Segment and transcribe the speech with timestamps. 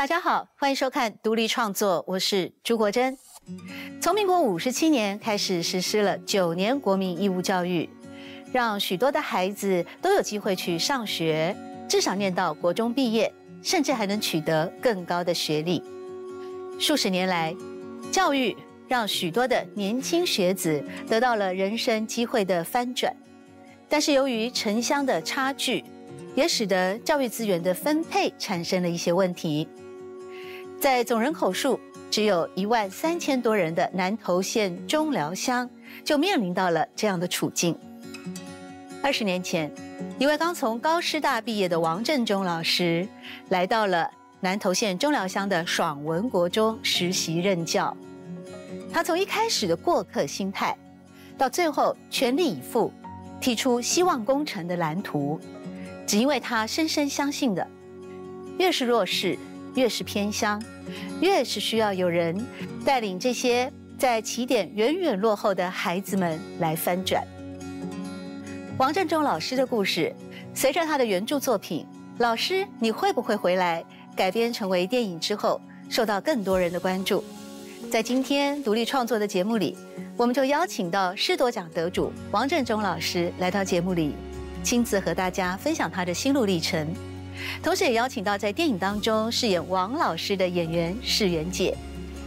[0.00, 3.14] 大家好，欢迎收看独立创作，我是朱国珍。
[4.00, 7.86] 从民国五十七年开始实施了九年国民义务教育，
[8.50, 11.54] 让许多的孩子都有机会去上学，
[11.86, 13.30] 至少念到国中毕业，
[13.62, 15.82] 甚至还能取得更高的学历。
[16.78, 17.54] 数十年来，
[18.10, 18.56] 教育
[18.88, 23.14] 让许多的年轻学子得到了人生机会的翻转，
[23.86, 25.84] 但是由于城乡的差距，
[26.34, 29.68] 也使得教育资源的分配产生了一些问题。
[30.80, 31.78] 在总人口数
[32.10, 35.68] 只有一万三千多人的南投县中寮乡，
[36.02, 37.78] 就面临到了这样的处境。
[39.02, 39.70] 二十年前，
[40.18, 43.06] 一位刚从高师大毕业的王振中老师，
[43.50, 47.94] 来到了南投县中寮乡的爽文国中实习任教。
[48.90, 50.74] 他从一开始的过客心态，
[51.36, 52.90] 到最后全力以赴，
[53.38, 55.38] 提出希望工程的蓝图，
[56.06, 57.68] 只因为他深深相信的，
[58.58, 59.38] 越是弱势。
[59.74, 60.62] 越是偏乡，
[61.20, 62.46] 越是需要有人
[62.84, 67.22] 带领这些在起点远远落后的孩子们来翻转。
[68.78, 70.14] 王振中老师的故事，
[70.54, 71.84] 随着他的原著作品
[72.22, 73.84] 《老师你会不会回来》
[74.16, 77.22] 改编成为电影之后，受到更多人的关注。
[77.90, 79.76] 在今天独立创作的节目里，
[80.16, 84.14] 我们就邀请到师铎奖得主王振中老师来到节目里，
[84.62, 86.86] 亲自和大家分享他的心路历程。
[87.62, 91.76] 同时，也邀请到在电影当中饰演王老师的演员世媛姐，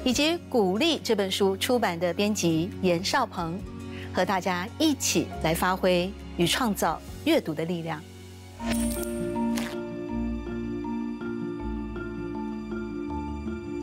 [0.04, 3.58] 以及鼓励这本书出版的编辑严少鹏，
[4.14, 8.02] 和大家一起来发挥与创造阅读的力量。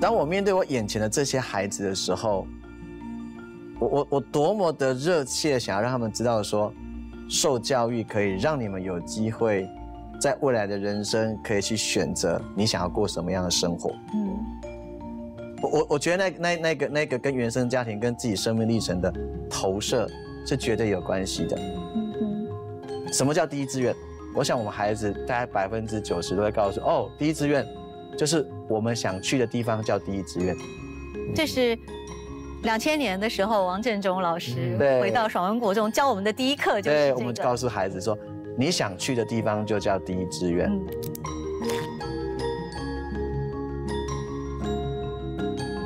[0.01, 2.47] 当我面对我眼前的这些孩子的时候，
[3.79, 6.73] 我我我多么的热切想要让他们知道，说
[7.29, 9.69] 受教育可以让你们有机会。
[10.21, 13.91] 在未来的人生，可以去选择你想要过什么样的生活。
[14.13, 14.39] 嗯，
[15.63, 19.11] 我我我觉得那那那个那个跟原生家庭跟自己生命历程的
[19.49, 20.07] 投射
[20.47, 21.57] 是绝对有关系的。
[21.95, 23.95] 嗯哼，什么叫第一志愿？
[24.35, 27.67] 我想我们孩子大概百分之九十都会告诉哦，第一志愿
[28.17, 30.55] 就是我们想去的地方叫第一志愿。
[31.35, 31.77] 这是
[32.63, 38.17] 两千年的时候，王振中老师回到爽文国中教我们的第一课，就是对，我们告诉孩子说。
[38.61, 40.71] 你想去的地方就叫第一志愿。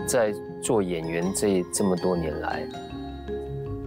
[0.05, 2.67] 在做演员这这么多年来，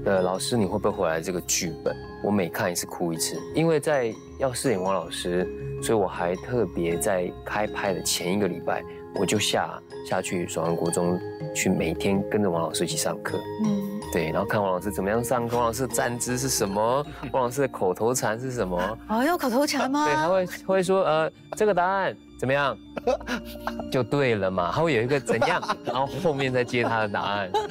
[0.06, 1.20] 呃，老师你会不会回来？
[1.20, 1.94] 这个剧本
[2.24, 5.46] 我每看一次哭一次，因为在要饰演王老师，
[5.84, 8.82] 所以我还特别在开拍的前一个礼拜，
[9.20, 11.20] 我就下下去爽安国中
[11.54, 13.38] 去，每天跟着王老师一起上课。
[13.66, 13.97] 嗯。
[14.12, 18.98] 对，然后看王老师怎么样上课，王老师的站姿是什么，王老师的口头禅是什么？
[19.10, 20.06] 哦，有口头禅吗？
[20.08, 22.78] 对，他会会说，呃，这个答案怎么样，
[23.92, 24.72] 就对了嘛。
[24.74, 27.52] 他会有一个怎样，然后后面再接他的答案。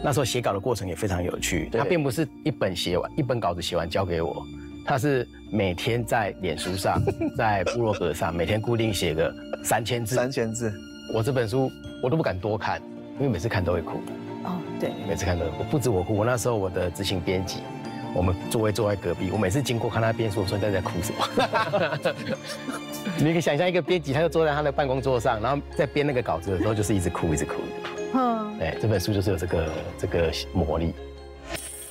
[0.00, 4.46] 那时候写稿的过程也非常有趣，他并不是一本写完，一本稿子写完交给我。
[4.88, 6.98] 他是每天在脸书上，
[7.36, 9.30] 在部落格上，每天固定写个
[9.62, 10.16] 三千字。
[10.16, 10.72] 三千字，
[11.12, 11.70] 我这本书
[12.02, 12.80] 我都不敢多看，
[13.18, 14.00] 因为每次看都会哭。
[14.44, 16.16] 哦，对，每次看都哭，不止我哭。
[16.16, 17.58] 我那时候我的执行编辑，
[18.14, 22.14] 我们座位坐在隔壁，我每次经过看他编书，我说你在哭什么？
[23.18, 27.56] 你可以想象一个编辑，他就坐在他的办公桌上，然后在编那个稿子的时候，就是一直哭，一直哭。
[28.14, 30.94] 嗯，哎，这本书就是有这个这个魔力。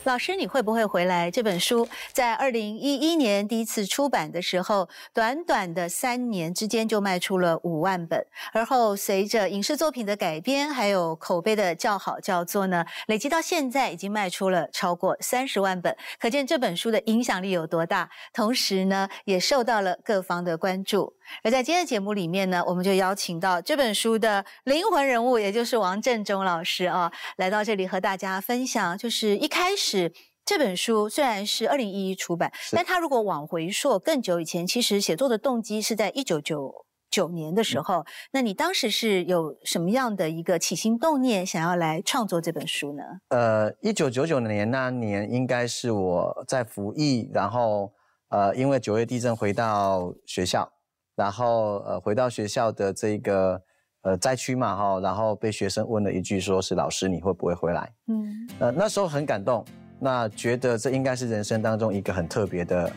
[0.07, 1.29] 老师，你会不会回来？
[1.29, 18.09] 这本书在二零一一年第一次出版的时候，短短的三年之间就卖出了五万本，而后随着影视作品的改编，还有口碑的较好叫做呢，累积到现在已经卖出了超过三十万本，可见这本书的影响力有多大。
[18.33, 21.16] 同时呢，也受到了各方的关注。
[21.43, 28.97] 而在今天的节目里面呢，我们就邀请到这本书的灵魂人物，也就是王振中老师啊，来到这里和大家分享。
[28.97, 30.11] 就是一开始
[30.45, 38.05] 这本书虽然是二零一一出版，但他如果往回溯更久以前，其实写作的动机是在一九九九年的时候。
[38.31, 43.03] 那你当时是有什么样的一个起心动念，想要来创作这本书呢？
[43.29, 47.91] 呃，一九九九年那年应该是我在服役，然后
[48.29, 50.71] 呃，因为九月地震回到学校。
[51.17, 53.59] 然后呃回到学校的这个
[54.03, 57.91] 呃灾区嘛哈，然后被学生问了一句，说是老师你会不会回来？
[58.07, 59.65] 嗯，呃那时候很感动，
[59.99, 62.91] 那觉得这应该是人生当中一个很特别的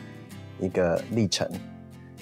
[0.59, 1.49] 一个历程，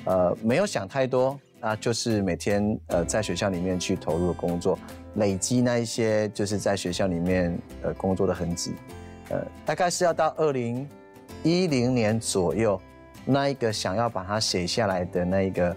[0.05, 4.79] 呃没有想太多，那就是每天呃在学校里面去投入工作，
[5.15, 8.73] 累积那一些就是在学校里面呃工作的痕迹，
[9.31, 10.87] 呃大概是要到二零
[11.43, 12.79] 一零年左右。
[13.25, 15.75] 那一个想要把它写下来的那一个，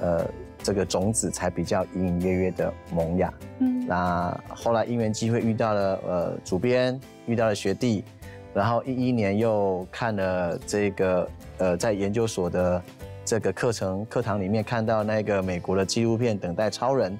[0.00, 0.26] 呃，
[0.62, 3.32] 这个种子才比较隐隐约约的萌芽。
[3.58, 8.04] 嗯，那后来因缘机会遇到了呃主编，遇到了学弟，
[8.52, 12.82] 然后一一年又看了这个呃在研究所的
[13.24, 17.12] 这个课程课堂里面看到那个美国的纪录片《等待超人》。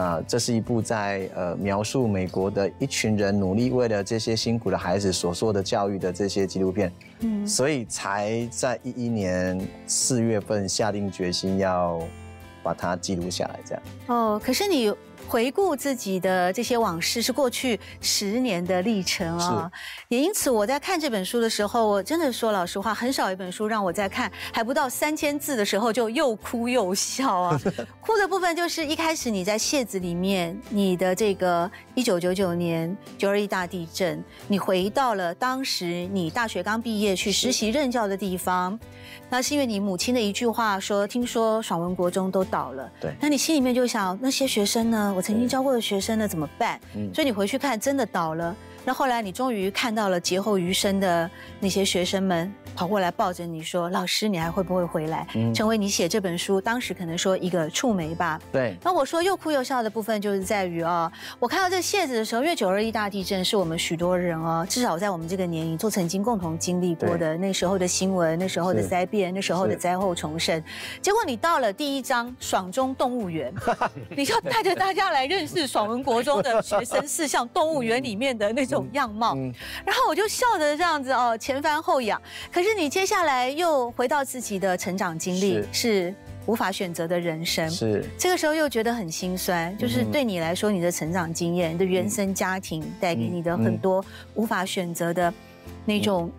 [0.00, 12.00] 啊，这是一部在呃描述美国的一群人努力为了这些辛苦的孩子所做的教育的这些纪录片，嗯，所以才在一一年四月份下定决心要
[12.62, 13.82] 把它记录下来，这样。
[14.06, 14.92] 哦，可是你。
[15.30, 19.70] 回顾自己的这些往事，是过去十年的历程啊。
[20.08, 27.60] 也因此，我在看这本书的时候，我真的说老实话，很少一本书让我在看还不到三千字的时候就又哭又笑啊。
[28.02, 38.76] 哭的部分就是一开始你在谢子里面，你的这个一九九九年九二一大地震，你回到了当时你大学刚毕业去实习任教的地方。
[39.32, 43.14] 那是因为你母亲的一句话说：“听说爽文国中都倒了。”对。
[43.20, 45.14] 那你心里面就想，那些学生呢？
[45.20, 46.26] 我曾经教过的学生呢？
[46.26, 46.80] 怎么办？
[46.96, 47.12] 嗯。
[47.12, 48.56] 所以你回去看，真的倒了。
[48.84, 51.30] 那后来你终于看到了劫后余生的
[51.60, 52.52] 那些学生们。
[52.76, 55.26] 跑过来抱着你说：“老师，你还会不会回来？
[55.52, 58.76] 成为你写这本书当时可能说一个触媒吧。”对。
[58.84, 61.10] 那我说又哭又笑的部分就是在于啊，
[61.40, 70.62] 我看到这谢子的时候，因为九二一大地震是我们许多人哦，至少在我们这个年龄都曾经共同经历过的那时候的新闻，那时候的灾变，那时候的灾后重生。
[71.02, 73.52] 结果你到了第一章爽中动物园，
[74.16, 79.34] 你就带着大家来认识爽文国中的学生是像动物园里面的那种样貌。
[79.84, 82.20] 然后我就笑着这样子哦，前翻后仰。
[82.52, 86.14] 可是你接下来又回到自己的成长经历，是
[86.46, 87.68] 无法选择的人生。
[87.70, 95.32] 是这个时候又觉得很心酸，就是对你来说，你的成长经验、你的原生家庭带给你的很多无法选择的
[95.84, 96.30] 那种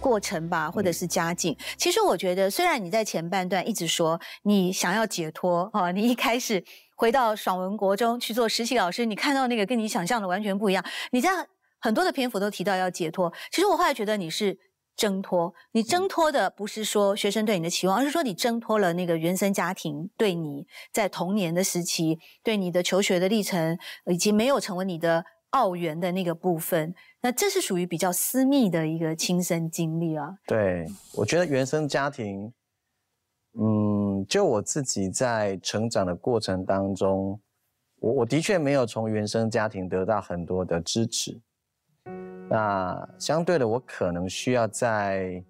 [0.00, 1.56] 过程吧，或者是家境。
[1.76, 6.62] 其实我觉得，虽然你在前半段一直说你想要解脱哦，你一开始
[6.94, 10.84] 回到爽文国中去做实习老师，你看到那个跟你想象的完全不一样。
[11.10, 11.30] 你在
[11.80, 14.58] 很多的篇幅都提到要解脱，其实我后来觉得你是。
[14.98, 26.92] 挣脱，你挣脱的不是说学生对你的期望，而是说你挣脱了那个原生家庭对你在童年的时期对你的求学的历程，以及没有成为你的奥缘的那个部分。
[27.20, 30.36] 那这是属于比较私密的一个亲身经历啊。
[30.48, 30.84] 对，
[31.14, 32.52] 我觉得原生家庭，
[33.56, 37.40] 嗯，就我自己在成长的过程当中，
[38.00, 41.40] 我我的确没有从原生家庭得到很多的支持。
[42.50, 45.42] 那相对的，我可能需要在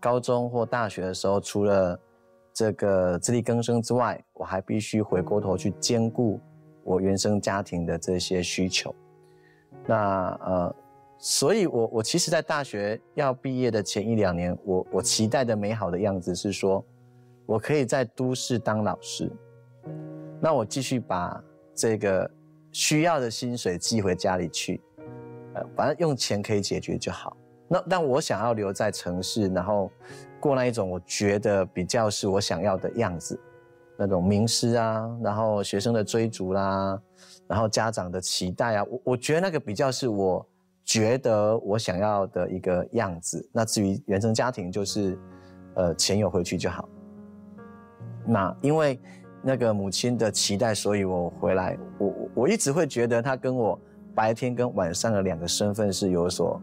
[0.00, 1.98] 高中或大学的时候，除了
[2.52, 6.40] 这个自力更生之外，我还必须回过头去兼顾
[6.82, 8.94] 我原生家庭的这些需求。
[9.86, 10.74] 那呃，
[11.18, 16.82] 所以我我其实，在大学要毕业的前一两年，我我期待的美好的样子是说，
[17.44, 19.30] 我可以在都市当老师，
[20.40, 21.42] 那我继续把
[21.74, 22.30] 这个
[22.72, 24.80] 需要的薪水寄回家里去。
[25.76, 27.36] 反正用钱可以解决就好。
[27.68, 29.90] 那但我想要留在城市，然后
[30.38, 33.36] 过那一种我觉得比较是我想要的样子，
[33.98, 36.96] 那种名师啊，然后学生的追逐啦，
[37.48, 40.46] 然后家长的期待啊，我我觉得那个比较是我
[40.84, 43.48] 觉得我想要的一个样子。
[43.52, 45.18] 那至于原生家庭，就是
[45.74, 46.88] 呃钱有回去就好。
[48.24, 49.00] 那因为
[49.42, 53.76] 那个母亲的期待，所以我回来，我我一直会觉得他跟我。
[54.16, 56.60] 白天跟晚上的两个身份是有所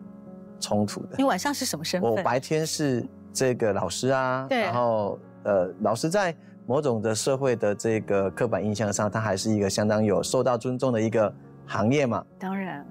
[0.60, 1.16] 冲突的。
[1.18, 2.10] 你晚上是什么身份？
[2.10, 11.32] 我白天是这个老师啊，然后呃，老师在某种的社会的这个刻板印象上，他还是一个相当有受到尊重的一个
[11.68, 12.26] 行业嘛。
[12.40, 12.84] 当然，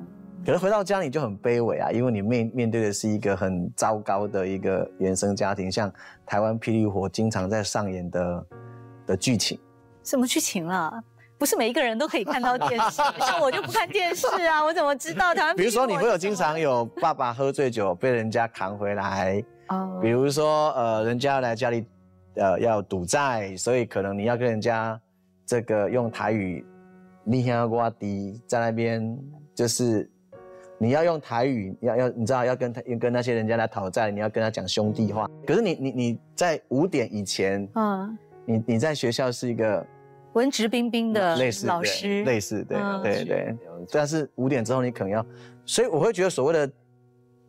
[0.47, 5.93] 可是回到家里就很卑微啊，因为你面面对的是一个很糟糕的一个原生家庭，像
[6.25, 8.47] 台湾霹雳火经常在上演的
[9.09, 9.59] 的剧情。
[10.05, 11.03] 什么剧情啊？
[11.43, 15.35] 不是每一个人都可以看到电视， 像我就不看电视啊，我怎么知道？
[15.35, 21.85] 台湾比如说你会有经常有爸爸喝醉酒被人家扛回来，哦，比如说呃，人家来家里，
[22.37, 24.97] 呃，要赌债，所以可能你要跟人家
[25.45, 26.65] 这个用台语，
[27.25, 29.19] 你想要瓜迪在那边，
[29.53, 30.09] 就是
[30.79, 35.29] 你要用台语，要要你知道要跟他跟那些人家来讨债，你要跟他讲兄弟话。
[35.45, 39.85] 可是你你你在五点以前，嗯，你你在学校是一个。
[40.35, 41.37] 文质彬彬的
[41.67, 43.57] 老师，类似对对对，
[43.91, 45.25] 但是五点之后你可能要，
[45.67, 46.71] 所以我会觉得所谓的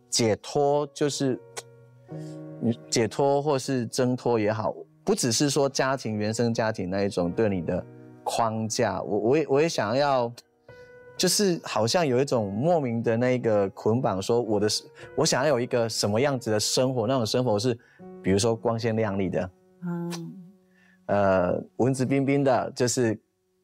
[0.09, 1.39] 解脱，就是
[2.61, 7.85] 你解脱或是挣脱也好，不只是说家庭原生家庭那一种对你的
[8.23, 10.31] 框架，我我也我也想要，
[11.17, 14.67] 就是好像有一种莫名的那个捆绑，说我的
[15.15, 17.77] 我想要有一个什么样子的生活，那种生活是
[18.21, 19.49] 比如说光鲜亮丽的，
[19.85, 20.11] 嗯，
[21.07, 23.19] 呃，文质彬彬的，就是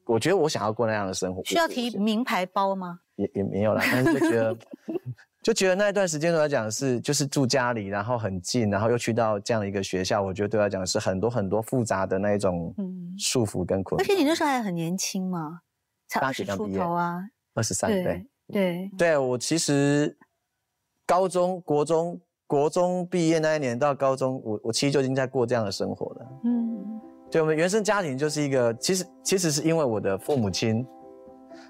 [0.05, 1.43] 我觉得我想要过那样的生活。
[1.46, 3.00] 需要提名牌包吗？
[3.15, 4.58] 也也没有啦，但是就觉得
[5.43, 14.03] 就觉得那一段时间对我来讲是就是住家里，然后很近，然后又去到这样的一个学校，我觉得对我来讲是很多很多复杂的那一种嗯束缚跟捆绑。
[14.03, 15.62] 而且你那时候还很年轻嘛，
[16.08, 17.22] 才大二十出头啊，
[17.55, 20.17] 二十三对对对，对，我其实
[21.05, 26.27] 高中、国中、国中毕业那一年到高中，我我其实就已经在过这样的生活了。
[26.43, 26.98] 嗯
[27.31, 30.83] 对，我们原生家庭就是一个，其实其实是因为我的父母亲，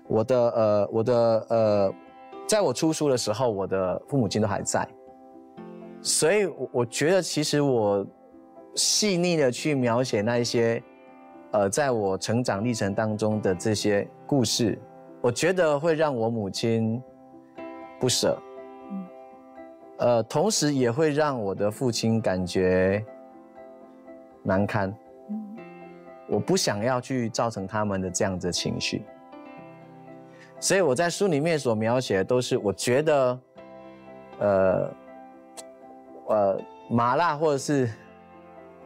[0.08, 1.94] 我的呃我的呃，
[2.48, 4.88] 在我出书的时候，我的父母亲都还在，
[6.01, 8.08] 所以我我觉得其实我
[8.74, 10.82] 细腻的去描写那一些，
[11.51, 14.80] 呃，在我成长历程当中的这些故事，
[15.20, 17.04] 我觉得会让我母亲
[18.00, 18.42] 不舍，
[19.98, 23.04] 呃，同时也会让我的父亲感觉
[24.42, 24.96] 难堪。
[26.29, 29.03] 我不想要去造成他们的这样子情绪，
[30.59, 33.39] 所以我在书里面所描写的都是我觉得，
[34.39, 34.91] 呃，
[36.27, 37.89] 呃，麻辣或者是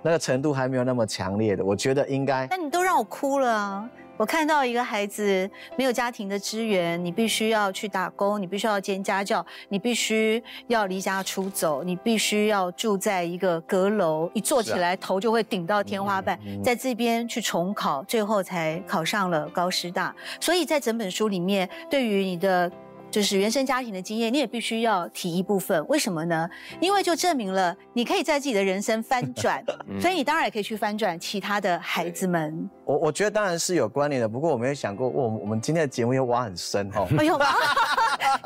[0.01, 3.89] 那个程度还没有那么强烈的，我觉得应该那你都让我哭了啊！
[4.15, 20.15] 我看到一个孩子没有家庭的支援，你必须要去打工，你必须要兼家教，你必须要离家出走，你必须要住在一个阁楼，一坐起来头就会顶到天花板，在这边去重考，最后才考上了高师大。
[20.39, 22.71] 所以在整本书里面，对于你的
[23.13, 25.85] 就是原生家庭的经验，你也必须要提一部分。
[25.87, 26.49] 为什么呢？
[26.79, 32.67] 因为就证明了你可以在自己的人生翻 转，嗯所以你当然也可以去翻转其他的孩子们。
[32.85, 37.07] 我我觉得当然是有关联的，不过我没有想过，我我们今天的节目要挖很深哦。
[37.19, 37.39] 哎呦，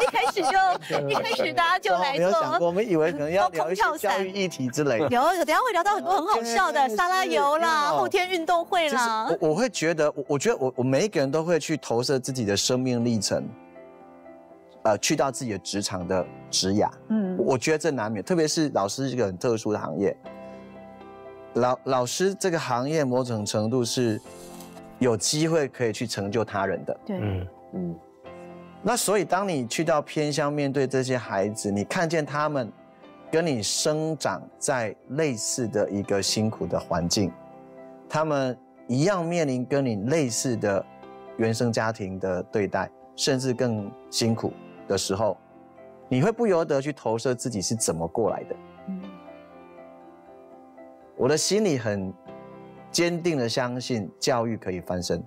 [0.01, 2.67] 一开始就 一开始大家就来没有想过，做。
[2.67, 5.07] 我们以为可能要 聊一些高空跳伞教育议题之类的。
[5.07, 9.29] 有，等下会聊到很多很好笑的对沙拉油啦、后天运动会啦。
[9.39, 13.47] 我我会觉得，我我觉得我我每一个人都会去投射自己的生命历程，
[14.87, 16.89] 呃，去到自己的职场的职涯。
[17.09, 20.15] 嗯我我觉得这难免，特别是老师这个很特殊的行业。
[21.55, 24.19] 老老师这个行业某种程度是
[24.99, 26.97] 有机会可以去成就他人的。
[27.05, 27.95] 对，嗯，嗯
[28.81, 32.71] 那所以当你去到偏乡面对这些孩子，你看见他们
[33.29, 37.29] 跟你生长在类似的一个辛苦的环境，
[38.07, 40.85] 他们一样面临跟你类似的
[41.35, 44.53] 原生家庭的对待，甚至更辛苦
[44.87, 45.37] 的时候，
[46.09, 48.55] 你会不由得去投射自己是怎么过来的。
[51.15, 52.13] 我的心里很
[52.91, 55.23] 坚定的相信教育可以翻身。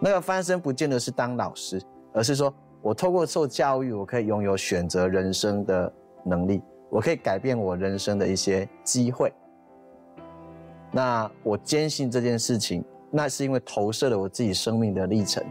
[0.00, 1.80] 那个翻身不见得是当老师，
[2.12, 5.92] 而是说我透过受教育，我可以拥有选择人生的
[6.24, 9.32] 能力，我可以改变我人生的一些机会。
[10.90, 15.44] 那我坚信这件事情，那是因为投射了我自己生命的历程，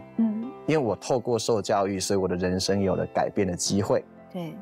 [0.68, 4.04] 因为我透过受教育，所以我的人生有了改变的机会。
[4.32, 4.54] 对，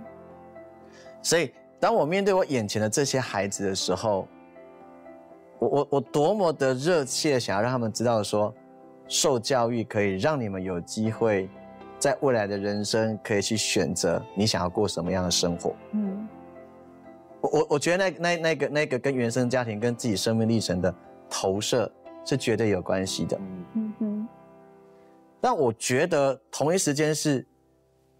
[1.21, 4.27] 所以，当我面对我眼前的这些孩子的时候，
[5.59, 8.53] 我我我多么的热切想要让他们知道说，
[9.07, 11.49] 受教育可以让你们有机会，
[11.97, 15.75] 在未来的人生可以去选择你想要过什么样的生活。
[15.91, 16.27] 嗯
[17.41, 20.93] 我我我觉得那那那个那个跟原生家庭跟自己生命历程的
[21.29, 21.91] 投射
[22.23, 23.39] 是绝对有关系的。
[25.45, 27.45] 但我觉得同一时间是，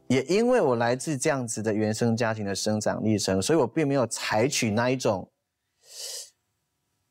[0.09, 5.27] 也因为我来自这样子的原生家庭的生长历程，所以我并没有采取那一种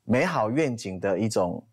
[0.05, 1.67] 美好愿景的一种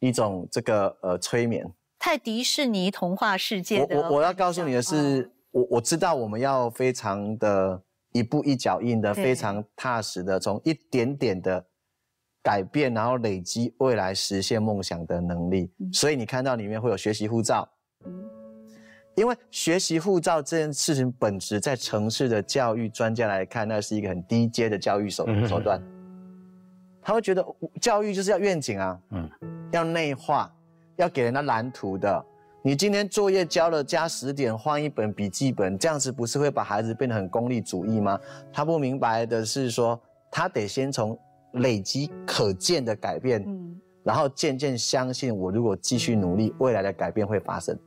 [0.00, 1.64] 一种这个呃催眠。
[2.00, 11.64] 太迪士尼童话世界我的我我要告诉你的哦是，我我知道我们要非常的一步一脚印的，非常踏实的，从一点点的
[12.42, 15.70] 改变，然后累积未来实现梦想的能力。
[15.78, 17.68] 嗯所以你看到里面会有学习护照，
[18.04, 18.12] 嗯
[19.14, 25.80] 因为学习护照这件事情本质，在城市的教育专家来看，那是一个很低阶的教育手嗯手段。
[27.02, 27.44] 他会觉得
[27.80, 29.30] 教育就是要愿景啊，嗯
[29.70, 30.50] 要内化，
[30.96, 32.24] 要给人家蓝图的。
[32.64, 38.18] 你今天作业交了加十点，换一本笔记本，这样子不是会把孩子变得很功利主义吗？
[38.52, 41.18] 他不明白的是说，他得先从
[41.54, 47.78] 累积可见的改变，嗯然后渐渐相信，我如果继续努力，未来的改变会发生。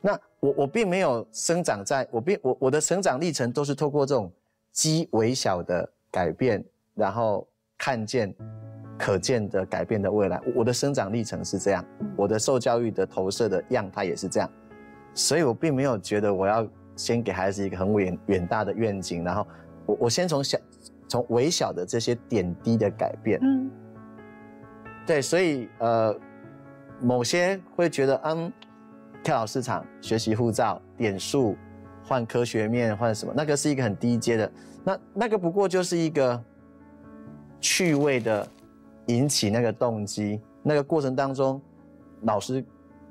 [0.00, 4.32] 那我我并没有生长在，我并我我的成长历程都是透过这种
[4.72, 7.46] 积微小的改变，然后
[7.78, 8.34] 看见
[8.98, 10.40] 可见的改变的未来。
[10.56, 11.84] 我的生长历程是这样，
[12.16, 14.50] 我的受教育的投射的样态也是这样，
[15.14, 19.46] 所以我并没有觉得我要先给孩子一个很远远大的愿景，然后
[19.86, 20.58] 我我先从小
[21.12, 23.70] 从微小的这些点滴的改变，嗯
[25.06, 26.18] 对，所以呃，
[27.02, 28.50] 某些会觉得嗯，
[29.22, 31.54] 跳蚤市场学习护照点数
[32.02, 34.52] 换科学面换什么，那个是一个很低阶的，
[34.82, 36.42] 那那个不过就是一个
[37.60, 38.48] 趣味的
[39.08, 41.60] 引起那个动机，那个过程当中，
[42.22, 42.64] 老师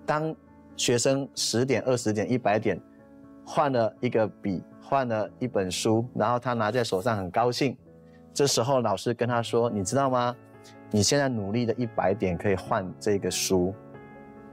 [0.08, 0.36] 当
[0.76, 2.82] 学生十点、二十点、一百点
[3.46, 7.78] 换了一个笔，换了一本书，然后他拿在手上很高兴。
[8.34, 10.36] 这时候老师跟他说：“你知道吗？
[10.90, 13.74] 你现在努力的一百点可以换这个书，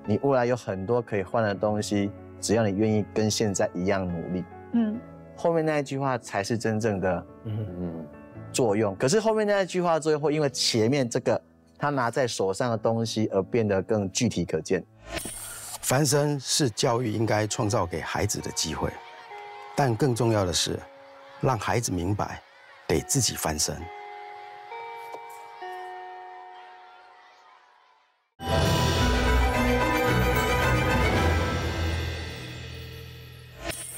[0.06, 4.98] 你未来有很多可以换的东西，只要你愿意跟现在一样努力。”嗯
[5.36, 8.06] 后面那一句话才是真正的嗯，嗯，
[8.52, 8.96] 作用。
[8.96, 11.40] 可是后面那一句话最后会因为前面这个
[11.78, 14.84] 他拿在手上的东西而变得更具体可见。
[15.80, 18.90] 翻身是教育应该创造给孩子的机会，
[19.76, 20.76] 但更重要的是，
[21.40, 22.42] 让孩子明白
[22.88, 23.76] 得自己翻身。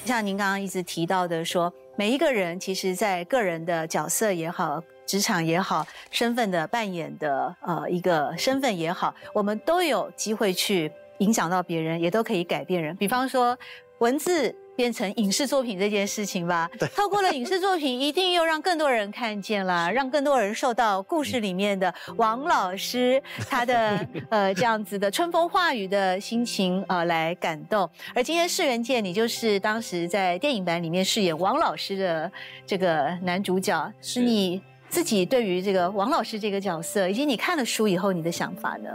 [0.05, 12.97] 像您刚刚一直提到的说，每一个人其实，在个人的角色也好，职场也好，身份的扮演的呃一个身份也好，我们都有机会去影响到别人，也都可以改变人。
[12.97, 13.57] 比方说，
[13.99, 27.87] 文字变成影视作品这件事情吧，透过了影视作品，一定又让更多人看见了，让更多人受到故事里面的王老师他的呃这样子的春风化雨的心情呃来感动。
[28.15, 32.33] 而今天世元界，你就是当时在电影版里面饰演王老师的
[32.67, 38.89] 这个男主角，是你自己对于这个王老师这个角色，以及你看了书以后你的想法呢？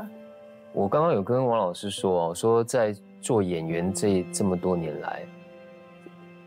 [0.74, 5.22] 我刚刚有跟王老师说哦，说在做演员这这么多年来，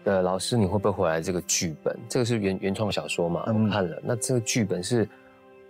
[0.09, 1.95] 呃，老师你会不会回来这个剧本？
[2.09, 3.45] 这个是原原创小说嘛？
[3.47, 5.07] 嗯我看了，那这个剧本是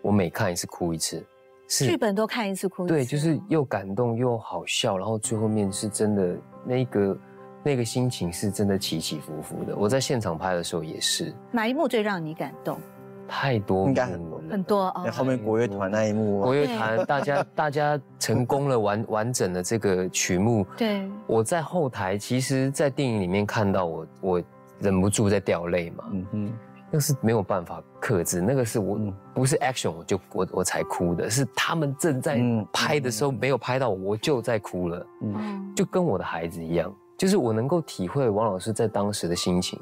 [0.01, 1.21] 我每看一次哭一次，
[1.67, 7.19] 是剧本都看一次哭一次，对，就是又感动又好笑，然后最后面是真的那个
[7.65, 9.77] 那个心情是真的起起伏伏的。
[9.77, 12.79] 我在现场拍的时候也是哪一幕最让你感动？
[13.29, 14.45] 太多应该很多了。
[14.51, 15.03] 很多哦。
[15.05, 15.13] 那。
[15.13, 20.67] 后面国乐团那一幕国啊，乐团，大家大家成功了完完整的这个曲目。
[20.77, 24.43] 对，我在后台，其实，在电影里面看到我，我
[24.81, 26.53] 忍不住在掉泪嘛，嗯哼，
[26.91, 29.15] 那是没有办法克制，那个是我、嗯。
[29.35, 32.67] 不是 action 我就我我才哭的，是他们正在嗯。
[32.73, 39.81] 拍的时候没有拍到，我就在哭了，嗯，就跟我的孩子一样，就是我能够体会王老师在当时的心情，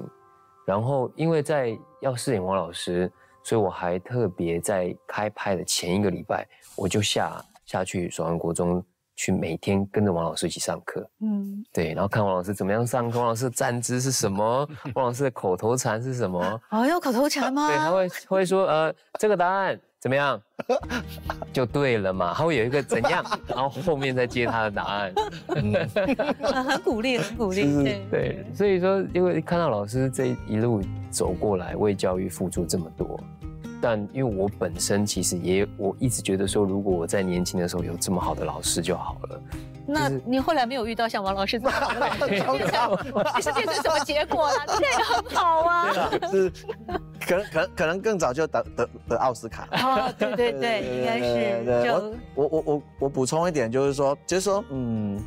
[0.67, 3.11] 然后因为在要饰演王老师，
[3.47, 17.69] 所以我还特别在开拍的前一个礼拜，我就下下去首阳国中去每天跟着王老师一起上课，嗯，对，然后看王老师怎么样上课，王老师的站姿是什么，王老师的口头禅是什么，哦，有口头禅吗？
[17.69, 20.43] 对，他会会说呃这个答案怎么样，
[21.53, 25.13] 就对了嘛，他会有一个怎样，然后后面再接他的答案。
[25.55, 25.73] 嗯
[26.65, 28.07] 很鼓励，很鼓励，对。
[28.11, 33.19] 对，所以说，因为看到老师这一路走过来，为教育付出这么多，
[33.89, 39.41] 但因为我本身其实也，我一直觉得说，如果我在年轻的时候有这么好的老师就好了。
[39.87, 42.19] 那你后来没有遇到像王老师这么好的老师，
[43.37, 44.57] 你是变成什么结果了？
[44.67, 46.11] 这也很好啊。
[46.33, 46.51] 是，
[47.25, 49.69] 可能可能可能更早就得得得奥斯卡。
[49.71, 51.95] 哦，对对对，应该是就
[52.35, 55.23] 我我我我我补充一点，就是说，就是说，嗯，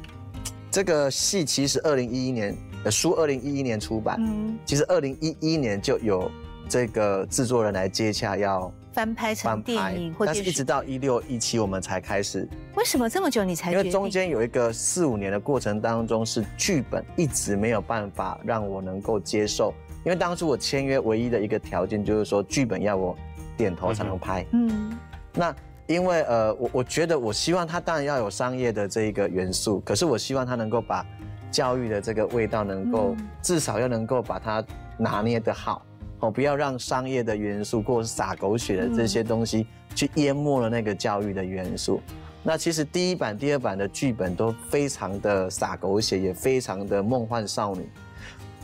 [0.69, 6.29] 这个戏其实二零一一年，呃书二零一一年出版，嗯其实二零一一年就有
[6.69, 13.77] 这个制作人来接洽要翻拍成电影，或但者是一直到一六一七我们才开始，为什么这么久你才因？
[13.77, 19.73] 为中间有一个四五年的过程当中，是剧本一直没有办法让我能够接受，
[20.05, 23.15] 因为当初我签约唯一的一个条件就是说剧本要我
[23.57, 24.45] 点头才能拍。
[24.51, 24.97] 嗯。
[25.33, 25.55] 那
[25.87, 31.05] 因为呃，我我觉得我希望它当然要有商业的这一个元素，可是我希望它能够把
[31.51, 33.27] 教育的这个味道能够、嗯。
[33.41, 34.63] 至少要能够把它
[34.97, 35.83] 拿捏得好，
[36.19, 42.01] 哦，不要让商业的元素或者是撒狗血的这些东西去淹没了那个教育的元素。
[42.43, 47.89] 那其实第一版、第二版的剧本都非常的撒狗血，也非常的梦幻少女，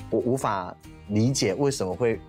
[0.09, 0.75] 我无法
[1.09, 2.19] 理解为什么会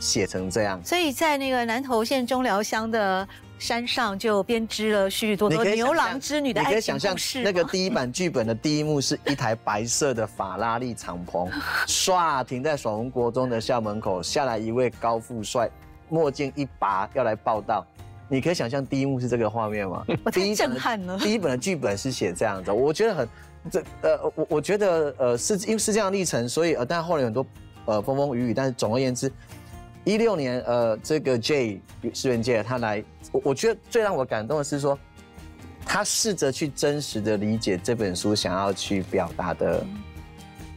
[0.00, 0.84] 写成这样。
[0.84, 3.26] 所以在那个南投县中寮乡的
[3.60, 11.48] 山上，就编织了许许多多牛郎织女的你可爱以想象情故事那个第一版剧本的第一幕是一台白色的法拉利敞篷，
[11.86, 15.68] 唰停在爽文国中的校门口，下来一位高富帅，
[16.08, 17.86] 墨镜一拔要来报道。
[18.28, 20.06] 你可以想象第一幕是这个画面吗？
[20.24, 23.28] 我太震撼了第一本的剧本是写这样子，我觉得很
[23.70, 27.44] 这呃，我我觉得呃是因为是这样历程，所以呃，但后来有很多
[27.84, 29.30] 呃风风雨雨，但是总而言之，
[30.04, 31.80] 一六年，呃，这个 J
[32.14, 34.98] 世元界他来，我我觉得最让我感动的是说，
[35.84, 39.84] 他试着去真实的理解这本书想要去表达的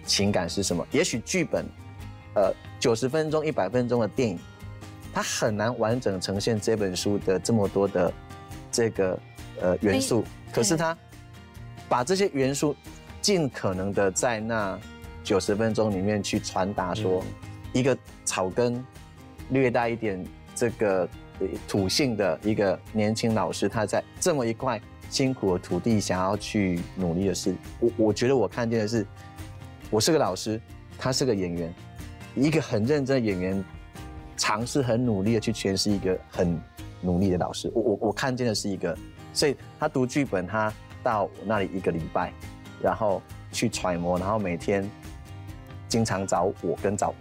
[0.06, 0.86] 情感是什么。
[0.92, 1.66] 也许剧本，
[2.36, 4.38] 呃，九十分钟、一百分钟的电影，
[5.14, 8.14] 它很难完整呈现这本书的这么多的
[8.72, 9.20] 这个
[9.62, 10.26] 呃元素。
[10.52, 10.96] 可是他
[11.88, 12.76] 把这些元素
[13.22, 14.78] 尽可能的在那
[15.24, 17.24] 九十分钟里面去传达，说
[17.72, 18.86] 一个草根。
[19.50, 20.24] 略带一点
[20.56, 21.08] 这个
[21.68, 24.80] 土性的一个年轻老师，他在这么一块
[25.10, 29.06] 辛苦的土地，想要去努力的事，我我觉得我看见的是，
[29.90, 30.60] 我是个老师，
[30.98, 31.74] 他是个演员，
[32.36, 33.64] 一个很认真的演员，
[34.38, 36.60] 尝试很努力的去诠释一个很
[37.02, 37.72] 努力的老师。
[37.76, 38.98] 我我我看见的是一个，
[39.34, 42.32] 所以他读剧本，他到那里一个礼拜，
[42.82, 44.90] 然后去揣摩，然后每天
[45.88, 47.14] 经常找我跟找。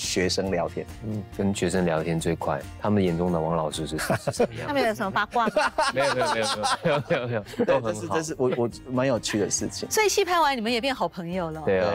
[0.00, 2.58] 学生聊天，嗯，跟学生聊天最快。
[2.80, 4.66] 他们眼中的王老师是什么样？
[4.68, 5.46] 他们有什么八卦？
[5.92, 6.46] 没有没有没有
[6.82, 8.16] 没有没有没有，都很好。
[8.16, 9.90] 这是我我蛮有趣的事情。
[9.90, 11.60] 所以戏拍完，你们也变好朋友了。
[11.66, 11.92] 对啊。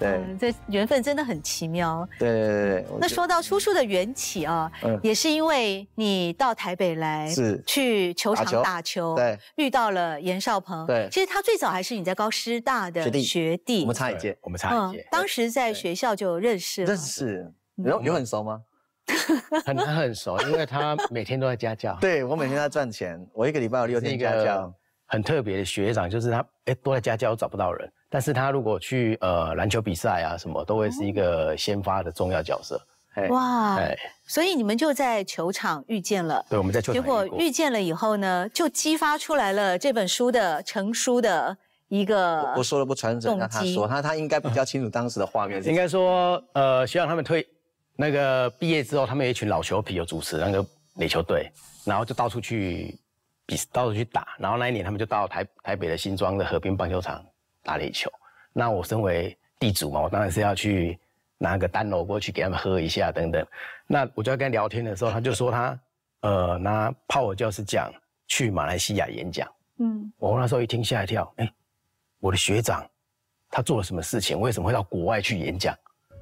[0.00, 2.08] 对，这缘分真的很奇妙。
[2.18, 2.86] 对对对对。
[2.98, 10.86] 那说到出书的缘起啊，也是因为你到台北来，是去球场打球，对，遇到了严少鹏。
[10.86, 15.06] 对，其实他最早还是你在高师大的学弟，我们差一届，我们差一届。
[15.10, 18.62] 当时在学校就认识了，认识，有有很熟吗？
[19.66, 21.96] 很很熟，因为他每天都在家教。
[22.00, 24.72] 对我每天在赚钱，我一个礼拜有六天家教。
[25.12, 27.92] 很特别的学长，就是他，哎，都在家教找不到人。
[28.10, 32.78] 但是他如果去呃篮球比赛啊什么，都会是一个先发的重要角色。
[33.28, 33.78] 哇，
[34.26, 36.44] 所以你们就在球场遇见了。
[36.48, 36.94] 对，我们在球场。
[36.94, 41.54] 结果遇见了以后呢，就激发出来了这本书的成书的
[41.88, 42.54] 一个。
[42.56, 45.62] 我说了不传承，让他说，他他应该比较清楚当时的画面。
[45.66, 47.46] 应该说，呃，希望他们退
[47.96, 51.50] 那个毕业之后，他们有一群老球皮有主持那个垒球队，
[51.84, 52.96] 然后就到处去
[53.44, 54.28] 比，到处去打。
[54.38, 57.22] 然后那一年，他们就到台台北的新庄的河滨棒球场。
[57.62, 58.10] 打垒球，
[58.52, 60.98] 那我身为地主嘛，我当然是要去
[61.38, 63.46] 拿个单楼过去给他们喝一下等等。
[63.86, 65.80] 那我就要跟他聊天的时候，他就说他
[66.20, 67.92] 呃拿泡尔教师奖
[68.26, 69.48] 去马来西亚演讲。
[69.78, 71.52] 嗯，我那时候一听吓一跳，哎，
[72.20, 72.84] 我的学长
[73.50, 74.38] 他做了什么事情？
[74.38, 75.74] 为什么会到国外去演讲？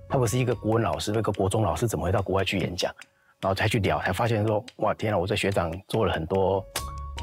[0.08, 2.94] 他不是一个国文老师，那个国中老师怎么会到国外去演讲？
[3.40, 6.64] 然后才去聊，才发现说哇天啊，我这学长做了很多。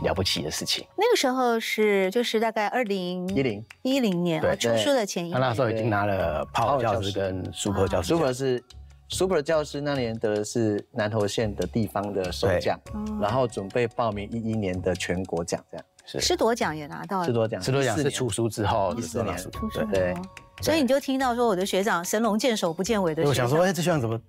[0.01, 0.85] 了不起的事情。
[0.97, 5.33] 那个时候是就是大概二零一零一零年，对，出书的前一年。
[5.33, 8.09] 他那时候已经拿了泡教师跟 super 教师。
[8.09, 8.63] super 是
[9.09, 12.79] super 教师那年得的是南投县的地方的首奖，
[13.21, 15.94] 然后准备报名一一年的全国奖，这样是。
[16.05, 17.25] 师铎奖也拿到了。
[17.25, 19.85] 师铎奖，师铎奖是出书之后一四年出书。
[19.91, 20.13] 对。
[20.61, 23.23] 所以你就听到说我的学长神龙见首不见尾的。
[23.23, 24.19] 我想说，哎，这学长怎么？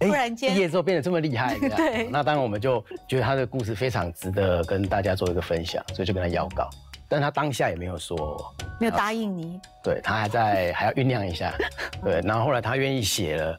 [0.00, 2.08] 突然间毕业之后变得这么厉害， 对。
[2.10, 6.68] 那当然我们就觉得他的故事非常值得跟大家做一个分享，所以就跟他邀稿。
[7.08, 9.60] 但他当下也没有说，没有答应你。
[9.84, 11.54] 对他还在还要酝酿一下，
[12.02, 12.20] 对。
[12.22, 13.56] 然后后来他愿意写了，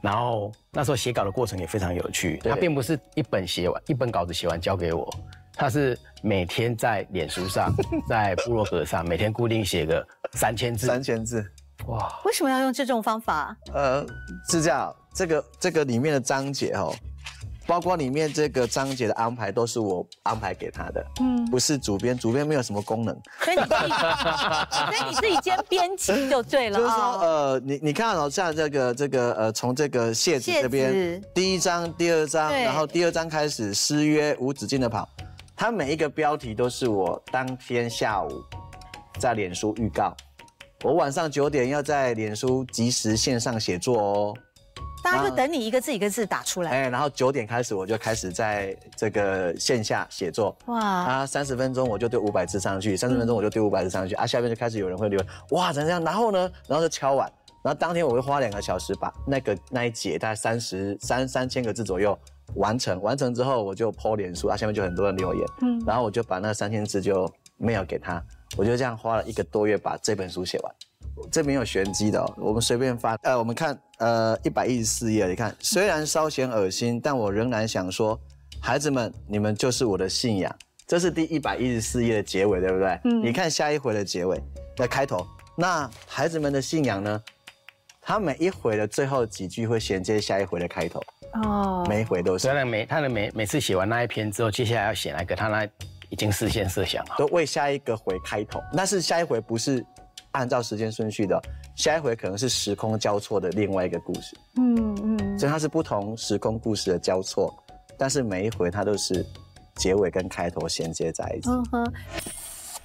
[0.00, 2.38] 然后那时候写稿的过程也非常有趣。
[2.42, 5.06] 他并不是一本写完，一本稿子写完交给我，
[5.56, 7.72] 他是每天在脸书上，
[8.06, 10.86] 在部落格上，每天固定写个三千字。
[10.86, 11.44] 三千字，
[11.86, 12.20] 哇！
[12.24, 13.56] 为什么要用这种方法？
[13.72, 14.04] 呃，
[14.50, 14.94] 是这样。
[15.14, 16.94] 这个这个里面的章节哦，
[17.66, 26.78] 包括里面这个章节的安排都是我安排给他的，嗯，不是主编，主编没有什么功能，所以你自己，所以你自己兼编辑就对了。
[26.78, 35.08] 就是说，呃，你你看哦，像这个这个呃，从这个谢子这边第一章、第二章，然后第二章开始失约无止境的跑，
[35.56, 38.28] 它每一个标题都是我当天下午
[39.18, 40.14] 在脸书预告，
[40.84, 44.34] 我晚上九点要在脸书即时线上写作哦。
[45.02, 46.70] 大家就等你一个字一个字打出来。
[46.70, 50.54] 哎，然后九点开始我就开始在这个线下写作。
[50.66, 50.78] 哇！
[50.78, 54.14] 啊，三十分钟我就丢五百字上去，三十分钟我就丢五百字上去。
[54.16, 56.04] 啊，下面就开始有人会留言，哇，怎样？
[56.04, 56.50] 然后呢？
[56.68, 57.32] 然后就敲完。
[57.62, 62.18] 然后当天我会花两个小时把那个那一节大概三十三三千个字左右
[62.54, 63.00] 完成。
[63.02, 65.46] 完成之后我就 po 脸书，啊，下面就很多人留言。
[65.62, 65.82] 嗯。
[65.86, 67.30] 然后我就把那三千字就
[67.60, 68.22] mail 给他。
[68.56, 70.74] 我就这样花了一个多月把这本书写完。
[71.30, 73.14] 这没有玄机的，哦我们随便发。
[73.22, 78.18] 呃，我们看，呃，一百一十四页，你看，虽然稍显恶心，但我仍然想说，
[78.60, 80.54] 孩子们，你们就是我的信仰。
[80.86, 83.00] 这是第一百一十四页的结尾，对不对？
[83.04, 83.22] 嗯。
[83.24, 84.40] 你看下一回的结尾，
[84.76, 87.22] 的开头，那孩子们的信仰呢？
[88.00, 91.02] 他每一回的最后几句会衔接下一回的开头。
[91.34, 91.84] 哦。
[91.88, 92.42] 每一回都是。
[92.42, 95.64] 虽然每他的每每次写完那一篇之后，接下来要写那个，他那
[96.08, 98.62] 已经事先设想好，都为下一个回开头。
[98.76, 99.84] 但是下一回不是。
[100.32, 101.40] 按照时间顺序的，
[101.74, 104.36] 下一回可能是时空交错的另外一个故事。
[104.56, 105.38] 嗯嗯。
[105.38, 107.56] 所以它是不同时空故事的交错，
[107.96, 109.24] 但是每一回它都是
[109.76, 111.48] 结尾跟开头衔接在一起。
[111.48, 111.92] 嗯哼，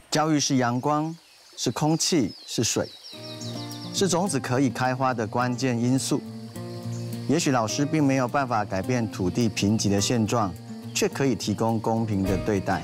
[0.10, 1.14] 教育是阳光，
[1.58, 2.88] 是空气，是水，
[3.94, 6.22] 是种子可以开花的关键因素。
[7.28, 10.54] 也许老师并没有办法改变土地贫瘠的现状，
[10.94, 12.82] 却可以提供公平的对待，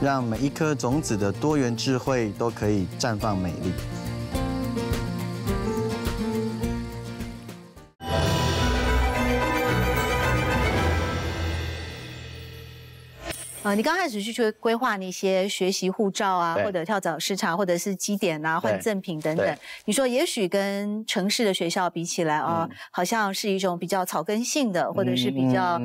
[0.00, 3.72] 让每一颗种子的多元智慧都可以绽放美丽。
[13.66, 19.58] 呃，你刚开始去去规划那些学习护照啊，或者跳蚤市场，或者是基点啊、换赠品等等。
[19.86, 25.80] 你说也许跟城市的学校比起来啊，好像是一种比较草根性的，或者是比较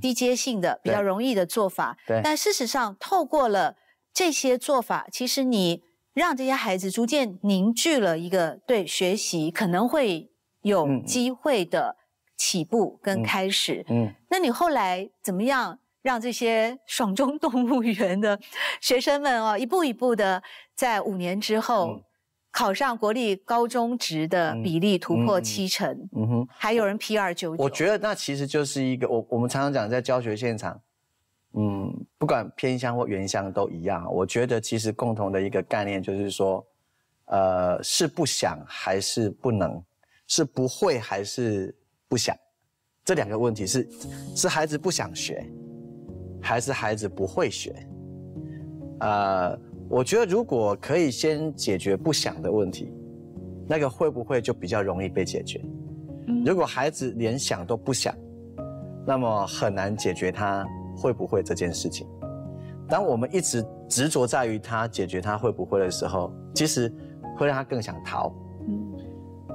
[0.00, 1.96] 低阶性的、比较容易的做法。
[2.08, 3.76] 对但事实上，透过了
[4.12, 5.80] 这些做法，其实你
[6.12, 10.28] 让这些孩子逐渐凝聚了一个对学习可能会
[10.62, 11.94] 有嗯机会的
[12.36, 13.86] 起步跟嗯开始。
[13.88, 18.38] 嗯，那你后来怎么样让这些 爽中动物园的
[18.80, 20.42] 学生们哦，一步一步的
[20.74, 22.02] 在五年之后、嗯
[22.54, 26.48] 考上国立高中职的比例突破嗯七成，嗯哼。
[26.50, 27.64] 还有人 P 二九九。
[27.64, 30.78] 我觉得那其实就是一个我我们常常讲在教学现场，
[31.54, 34.06] 嗯，不管偏乡或原乡都一样。
[34.12, 36.62] 我觉得其实共同的一个概念就是说，
[37.24, 39.82] 呃，是不想还是不能，
[40.26, 41.74] 是不会还是
[42.06, 42.36] 不想，
[43.02, 43.88] 这两个问题是
[44.36, 45.42] 是孩子不想学，
[46.42, 47.72] 还是孩子不会学？
[49.00, 52.92] 呃，我觉得如果可以先解决不想的问题，
[53.68, 55.64] 那个会不会就比较容易被解决？
[56.44, 58.14] 如果孩子连想都不想，
[59.06, 62.06] 那么很难解决他会不会这件事情。
[62.88, 66.92] 当我们一直执着在于他解决他会不会的时候，其实
[67.36, 68.32] 会让他更想逃。
[68.68, 68.92] 嗯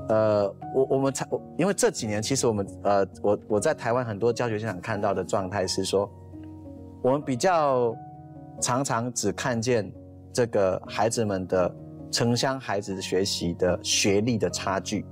[0.09, 6.09] 呃，我我们才我因为这几年其实我们呃我我在台湾很多教学现场看到的状态是说，
[7.01, 7.95] 我们比较
[8.59, 9.91] 常常只看见
[10.33, 11.73] 这个孩子们的
[12.11, 15.05] 城乡孩子学习的学历的差距，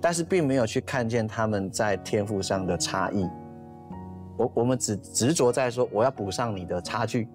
[0.00, 3.28] 但是并没有去看见他们在天赋上的差异。
[4.36, 7.28] 我我们只执着在说我要补上你的差距，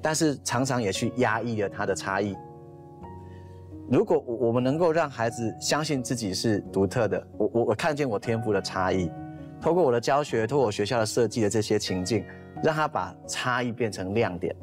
[0.00, 2.34] 但是常常也去压抑了他的差异。
[3.90, 9.10] 如果我我们能够让孩子相信自己是独特的，我我我看见我天赋的差异，
[9.60, 12.24] 透过我的教学，透过我学校的设计的这些情境，
[12.62, 14.54] 让他把差异变成亮点，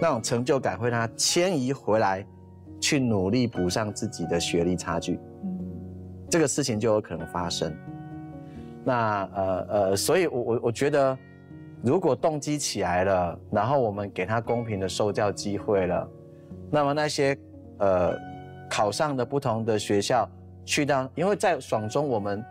[0.00, 2.24] 那种成就感会让他迁移回来，
[2.80, 5.58] 去努力补上自己的学历差距，嗯
[6.30, 7.72] 这个事情就有可能发生。
[8.84, 11.16] 那呃呃，所以我我我觉得，
[11.82, 16.08] 如果动机起来了，然后我们给他公平的受教机会了，
[16.70, 17.36] 那么那些
[17.78, 18.14] 呃
[18.68, 20.28] 考上的不同的学校，
[20.64, 22.44] 去到，因为在爽中我们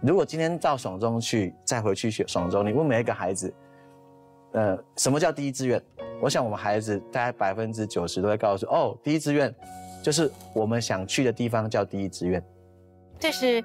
[0.00, 3.52] 如果今天到爽中去，再回去学爽中，你问每一个孩子，
[4.54, 5.80] 呃，什么叫第一志愿？
[6.20, 9.54] 我想我们孩子大概百分之九十都会告诉哦，第一志愿
[10.02, 12.42] 就是我们想去的地方叫第一志愿。
[13.18, 13.62] 这是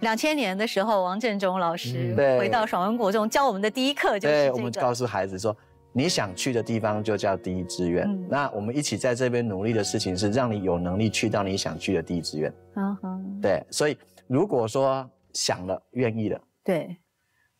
[0.00, 4.56] 两千年的时候，王振中老师回到爽文国中教我们的第一课就是对，这个。
[4.56, 5.56] 我们告诉孩子说，
[5.92, 8.06] 你想去的地方就叫第一志愿。
[8.06, 12.52] 嗯那我们一起在这边努力的事情是让你有能力去到你想去的第一志愿。
[12.76, 13.96] 嗯哼，对，所以
[14.28, 16.96] 如果说想了、愿意了，对，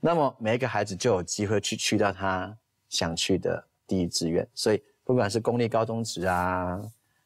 [0.00, 2.56] 那么每一个孩子就有机会去去到他
[2.88, 4.46] 想去的第一志愿。
[4.54, 6.80] 所以不管是公立高中职啊，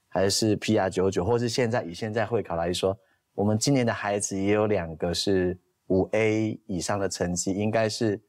[0.08, 2.96] 还是 PR 九九，或是现在以现在会考来说，
[3.34, 8.20] 我们今年的孩子也有两个是五 A 以上的成绩，应该是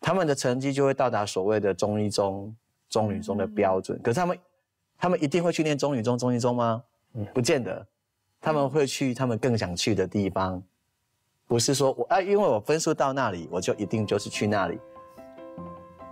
[0.00, 2.54] 他们的成绩就会到达所谓的中一中、
[2.88, 4.00] 中女中的标准。
[4.02, 4.38] 可是他们，
[4.98, 6.82] 他们一定会去念中女中、中一中吗？
[7.34, 7.86] 不见得，
[8.40, 10.62] 他们会去他们更想去的地方。
[11.46, 14.78] 不是说我啊，因为我分数到那里，我就一定就是去那里。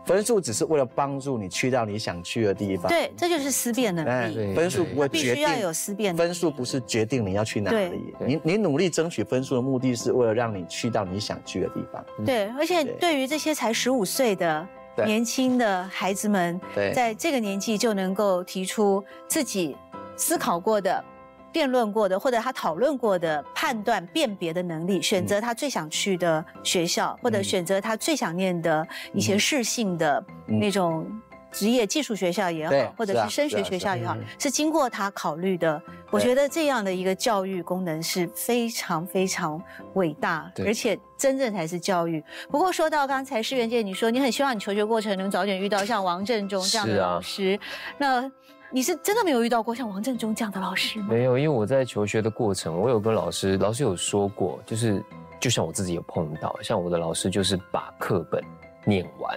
[0.06, 2.88] 分数只是为了帮助你去到你想去的地方。
[2.88, 6.28] 对，这就是思辨能哎力，对分数不会必决定须要有思辨能力。
[6.28, 12.04] 分数不是决定你要去哪对里，你你努力争取分数的目的是为了让你去到你想去的地方。
[12.24, 14.66] 对，而且对对于这些才十五岁的
[14.96, 19.76] 对年轻的孩子们，对在这个年纪就能够提出自己
[20.16, 21.04] 思考过的、
[21.52, 31.06] 辩论过的，或者他讨论过的判断、辨别的能力，选择他最想去的学校，或者嗯选择他最想念的一些嗯适性的嗯那种。
[31.52, 35.82] 职业技术学校也对好，或者是升学学校也好嗯，是经过他考虑的。
[36.12, 39.60] 我觉得这样的一个教育功能是非常非常
[39.94, 42.22] 伟大，对而且真正才是教育。
[42.48, 47.58] 不过说到刚才施元健，你说你很希望你求学过程能早点遇到像王振中这样的老师，
[47.98, 48.30] 那
[48.72, 51.06] 你是真的没有遇到过像王振中这样的老师吗？
[51.10, 55.02] 没有，因为我在求学的过程，我有跟老师，老师有说过，就是
[55.40, 58.40] 就像我自己有碰到，像我的老师就是把课本
[58.84, 59.36] 念完，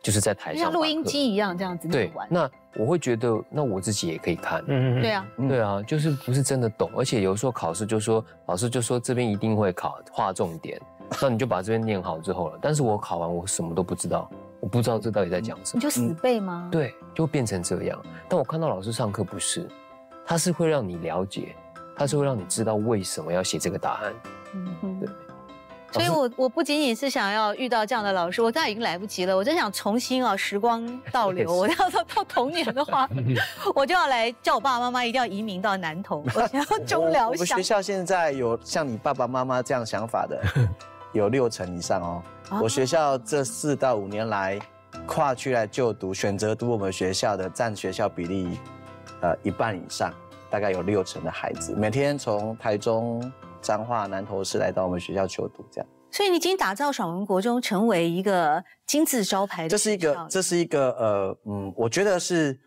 [0.00, 4.62] 就是在台就上像录音机一样这样子念完。，那我会觉得，那我自己也可以看。
[4.68, 10.80] 嗯嗯对，啊，嗯对啊，就是不是真的懂，而且有时候考试就说老师就说这边一定会考划重点，
[11.20, 12.58] 那你就把这边念好之后了。
[12.62, 15.78] 但是我考完我什么都不知道，我不知道这到底在讲什么。
[15.78, 16.68] 你就死背吗？
[16.70, 18.00] 对，就变成这样。
[18.28, 19.68] 但我看到老师上课不是，
[20.26, 21.54] 他是会让你了解，
[21.94, 24.14] 他是会让你知道为什么要写这个答案。
[24.54, 25.08] 嗯哼对。
[25.92, 29.34] 所以我我不仅仅是想要遇到这样的老师，我现在已经来不及了。
[29.34, 31.50] 我真想重新啊，时光倒 流。
[31.50, 33.08] 我要到到童年的话，
[33.74, 37.62] 我就要来叫我爸爸妈妈一定要移民到南投，我想要中 我疗我们学。
[37.62, 40.42] 校现在有像你爸爸妈妈这样想法的，
[41.16, 42.22] 有六成以上哦。
[42.48, 44.58] 啊我学校这四到五年来，
[45.04, 48.58] 跨区来就读、选择读我们学校的占学校比例，
[49.20, 50.12] 呃，一半以上，
[50.48, 53.20] 大概有六成的孩子每天从台中、
[53.60, 55.86] 彰化、南投市来到我们学校就读，这样。
[56.12, 62.58] 所以你已经打造爽文国中成为一个金字招牌的这是一个，这是一个呃，嗯，我觉得是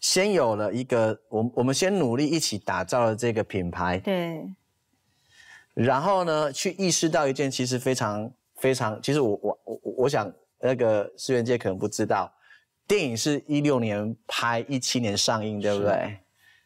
[0.00, 4.42] 先有了一个，我我们先努力一起打造了这个品牌，对，
[5.78, 12.32] 然后呢，去意识到一件其实非常非常，其实我我我我想那个世元界可能不知道，
[12.86, 16.18] 电影是一六年拍，一七年上映，对不对？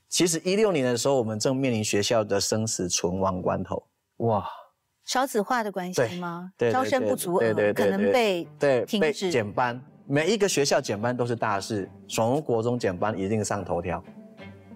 [0.09, 3.83] 其实一六年的时候，我们正面临学校的生死存亡关头，
[4.18, 4.46] 哇，
[5.05, 6.51] 少子化的关系对吗？
[6.57, 9.31] 对对招生不足额，对对对可能被对，被停止。
[9.31, 14.03] 减班，每一个学校减班都是大事，爽文国中减班一定上头条，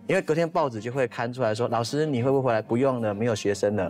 [0.06, 2.62] 因为隔天报纸就会刊出来说，老师你会不会回来？
[2.62, 3.88] 不用了，没有学生了。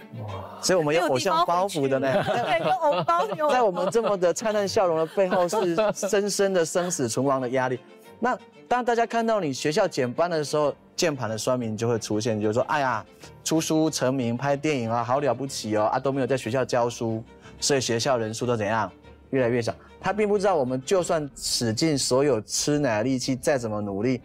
[0.62, 2.12] 所以我们有偶像包袱的呢。
[2.24, 7.78] 对，有偶包有在我们这么的灿烂笑容的背后，是深深的生死存亡的压力。
[8.18, 13.04] 那当大家看到你学校减班的时候，键盘的酸民就会出现，就是说：“哎呀，
[13.42, 17.22] 出书成名、拍电影啊，好了不起哦，啊都没有在学校教书，
[17.58, 18.90] 所以学校人数都怎样
[19.30, 24.20] 越来越少。”他并不知道，我们就算使尽所有吃奶的力气，再怎么努力，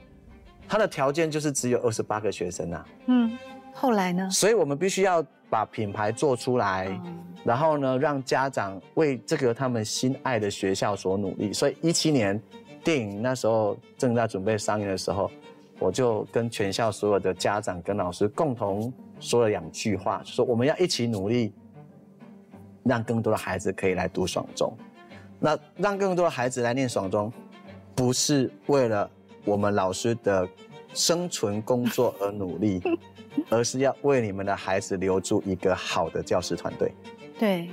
[0.67, 2.85] 他的条件就是只有二十八个学生啊。
[3.07, 3.37] 嗯，
[3.73, 4.29] 后来呢？
[4.31, 6.87] 所以我们必须要把品牌做出来。
[7.05, 11.53] 嗯然后呢，让家长为这个他们心爱的学校所努力。
[11.53, 12.41] 所以一七年
[12.83, 15.29] 电影那时候正在准备上映的时候，
[15.77, 21.53] 我就跟全校所有的家长跟老师共同说了两句话，就说我们要一起努力，
[22.81, 24.75] 让更多的孩子可以来读爽中。
[25.39, 27.31] 那让更多的孩子来念爽中，
[27.93, 29.07] 不是为了
[29.45, 30.47] 我们老师的
[30.93, 32.81] 生存工作而努力，
[33.49, 36.91] 而是要为你们的孩子留住一个好的教师团队。
[37.37, 37.69] 对，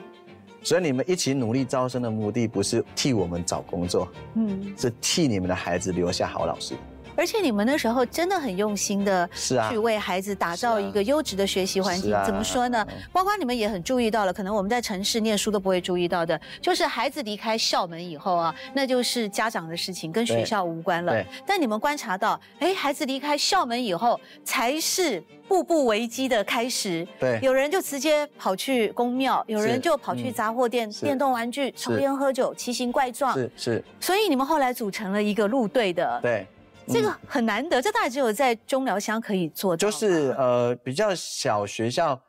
[0.62, 6.74] 所以你们一起努力招生的目的，不是替我们找工作，嗯，是替你们的孩子留下好老师。
[7.16, 12.16] 而且你们那时候真的很用心的，是啊去为孩子打造一个优质的学习环境。
[12.24, 12.94] 怎么说呢嗯？
[13.12, 21.26] 包括你们也很注意到了，可能我们在城市念书都不会注意到的，就是孩子离开校门以后啊，那就是家长的事情，跟学校无关了对。
[21.46, 27.06] 但你们观察到，哎，孩子离开校门以后，才是步步危机的开始。
[27.18, 33.34] 对有人就直接跑去公庙，有人就跑去嗯杂货店、是电动玩具、抽烟喝酒、奇形怪状。
[33.34, 36.18] 是是，所以你们后来组成了一个路队的。
[36.22, 36.46] 对，
[36.88, 39.76] 这个嗯很难得，这大概只有在中寮乡可以做到。
[39.76, 42.20] 就是呃比较小学校，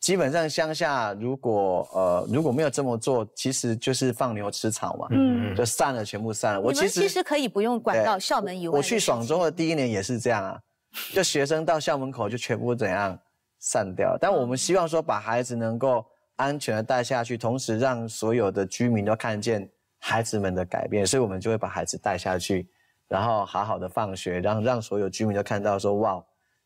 [0.00, 6.60] 基本上乡下如果呃如果没有这么做，其实就是放牛吃草嘛，嗯，就散了，全部散了。
[6.60, 8.76] 我其实其实可以不用管到校门以外。
[8.76, 10.60] 我去爽中的第一年也是这样啊，
[11.14, 13.18] 就学生到校门口就全部怎样
[13.58, 14.16] 散掉。
[14.20, 16.04] 但我们希望说把孩子能够
[16.36, 19.68] 安全的带下去，同时让所有的居民都看见
[20.00, 22.66] 孩子们的改变，所以我们就会把孩子带下去，
[23.12, 26.24] 然后好好的放学，让让所有居民都看到说哇，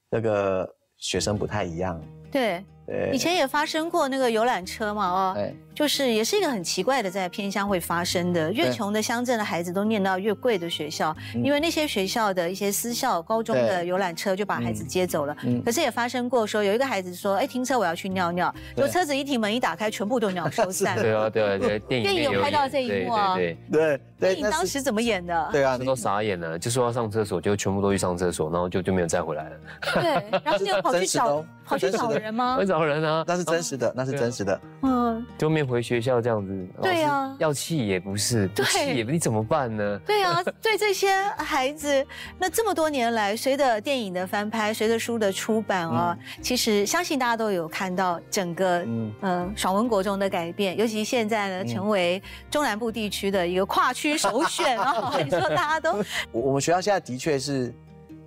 [0.09, 2.01] 那个学生不太一样。
[2.31, 8.51] 对，对，以前也发生过那个游览车嘛，哦，哎就是也是一个很奇怪的，在偏乡会发生的。
[8.51, 15.37] 越穷的乡镇的孩子都念到越贵的学校，嗯因为那些学校的一些私校、高中的游览车就把孩子嗯接走了。
[15.45, 20.97] 嗯可是也发生过说，有一个孩子说：“哎，停车，我要去尿尿。”对有车子一停，门一打开，全部都鸟兽散。
[21.03, 25.49] 对啊，对啊，对，电影电影有拍到这一幕啊对对电影当时怎么演的？
[25.53, 29.57] 对啊，对，都傻眼了，就说要上厕所，就全部都去上厕所，然后就就没有再回来了。
[29.93, 32.65] 对，然后你有跑去找跑去找人吗会？
[32.79, 34.61] 找人啊，那是真实的，那是真实的。
[34.83, 36.69] 嗯，就面回学校这样子。
[36.83, 37.35] 对啊。
[37.39, 38.67] 要气也不是，不对。
[38.67, 39.99] 气也不，你怎么办呢？
[40.07, 42.07] 对啊，对这些孩子，
[42.39, 49.13] 那这么多年来，随着电影的翻拍，随着书的出版啊，其实相信大家都有看到整个嗯。
[49.21, 51.69] 呃爽文国中的改变，尤其现在呢，嗯。
[51.69, 55.93] 成为中南部地区的一个跨区首选啊， 你说大家都
[56.33, 57.75] 我我们学校现在的确是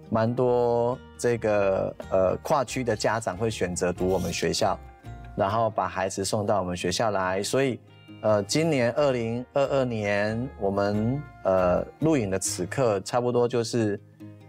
[0.10, 4.78] 蛮多这个呃跨区的家长会选择读我们学校，
[5.36, 7.80] 然后把孩子送到我们学校来，所以
[8.22, 14.00] 呃今年二零二二年我们呃录影的此刻差不多就是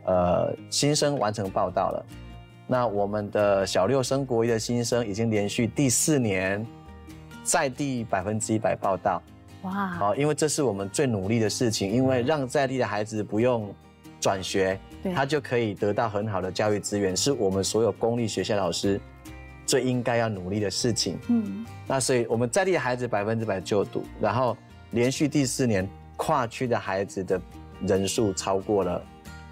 [0.06, 2.06] 呃新生完成报道了。
[2.66, 6.64] 那我们的小六升国一的新生已经连续第四年
[7.42, 9.20] 在地百分之一百报道。
[9.62, 13.74] 哇，好，因为这是我们最努力的事情，因为让在地的孩子不用
[14.20, 19.00] 转学，对他就可以得到很好的教育资源，是我们所有公立学校老师
[19.64, 21.18] 最应该要努力的事情。
[21.28, 24.56] 嗯，那所以我们在地的孩子百分之百就读，然后
[24.90, 27.40] 连续第四年跨区的孩子的
[27.86, 29.02] 人数超过了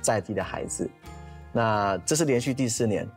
[0.01, 0.89] 在地的孩子，
[1.53, 3.09] 那这是连续第四年。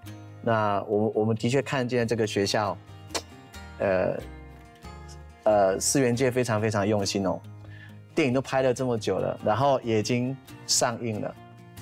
[0.41, 2.77] 那我们我们的确看见这个学校，
[3.79, 4.19] 呃
[5.43, 7.39] 呃，四元界非常非常用心哦，
[8.15, 11.35] 电影都拍了这么久了，然后也已经上映了。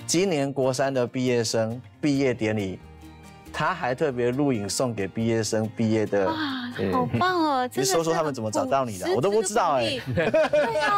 [0.10, 2.80] 今年国三的毕业生毕业典礼，
[3.53, 6.26] 他还特别录影送给毕业生毕业的。
[6.26, 6.34] 哇，
[6.91, 7.68] 好棒哦！
[7.72, 10.26] 真的说说他们怎么找到你的我都不知道哎 对
[10.80, 10.97] 啊，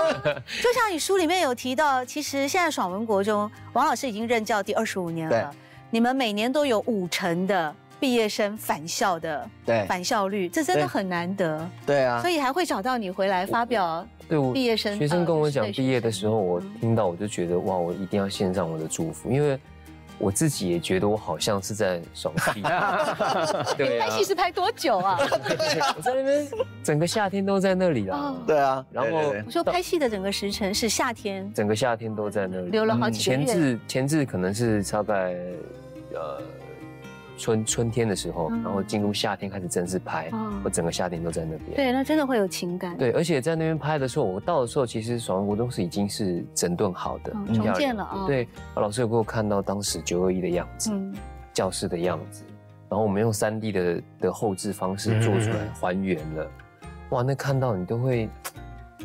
[0.64, 5.53] 就像你书里面有提到，其实现在爽文国中王老师已经任教第二十五年了，
[5.89, 14.07] 你们每年都有五成的毕业生返校的对返校率，这真的很难得，对啊所，以还会找到你回来发表。
[14.32, 19.59] 对我毕业生学生跟我讲呃毕业的时候，我嗯听到我就觉得哇，我一定要献上我的祝福，因为
[20.17, 22.61] 我自己也觉得我好像是在爽戏。
[23.75, 25.17] 对啊拍，戏是拍多久啊？
[25.97, 26.47] 我在那边
[26.82, 32.69] 整个夏天都在那里啦哦，对啊，然后我说拍戏的整个时辰是夏天，整个夏天都在那里。
[32.69, 35.36] 留了好几个月前置前置可能是大概
[36.13, 36.41] 呃
[37.41, 41.75] 春春天的时候，嗯然后进入夏天开始正式拍哦，我整个夏天都在那边。
[41.75, 42.95] 对，那真的会有情感。
[42.95, 51.13] 对，而且在那边拍的时候，我到的时候，其实爽文国中是已经是整顿好的，嗯重建了啊对，老师有给我看到当时九二一的样子，嗯，
[51.51, 52.43] 教室的样子，
[52.87, 56.47] 然后我们用三 D 的的后置方式做出来嗯还原了，
[57.09, 58.29] 哇，那看到你都会。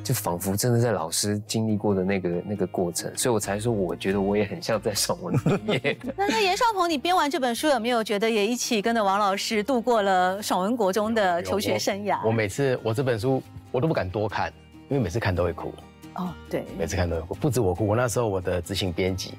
[0.05, 5.97] 就仿佛真的在老师经历过的那个那个过程，所以我才说，我觉得我也很像在爽文里面。
[6.16, 12.24] 那那严少鹏，你编完这本书有没有觉得也一起跟着王老师度过了爽文国中的求学生涯？
[12.26, 13.42] 我每次我这本书
[13.72, 14.53] 我都不敢多看，
[14.88, 15.72] 因为每次看都会哭，
[16.14, 17.34] 哦，对，每次看都会哭。
[17.34, 19.34] 不止我哭，我那时候我的执行编辑，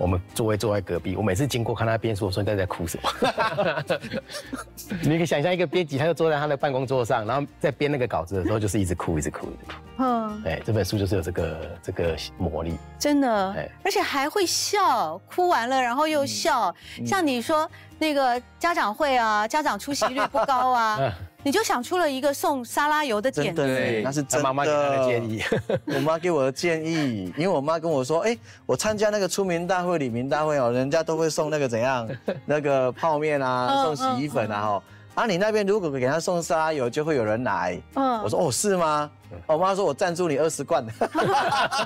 [0.00, 3.84] 我们座位坐在隔壁，我每次经过看他编书，我说你在在哭什么？
[5.02, 9.72] 你可以想象一个编辑，他就坐在他的办公桌上，然后在编那个稿子的时候，就是一直哭，一直哭，一直哭。
[9.98, 12.78] 嗯，哎，这本书就是有这个这个魔力。
[12.98, 16.74] 真的哎，而且还会笑，哭完了然后又笑。
[17.04, 21.12] 像你说那个家长会啊，家长出席率不高啊，
[21.42, 23.62] 你就想出了一个送沙拉油的点子。
[23.62, 24.42] 对，那是真的。
[24.42, 25.42] 他妈妈给他的建议，
[25.86, 28.36] 我妈给我的建议，因为我妈跟我说，哎，
[28.66, 32.08] 我参加那个出名大会、礼名大会哦，人家都会送那个怎样，
[32.44, 34.82] 那个泡面啊，嗯送洗衣粉啊，哈。
[35.14, 37.80] 啊，你那边如果给他送沙拉油，就会有人来。
[37.94, 39.10] 嗯我说哦，是吗？
[39.46, 40.84] 我妈说我赞助你二十罐。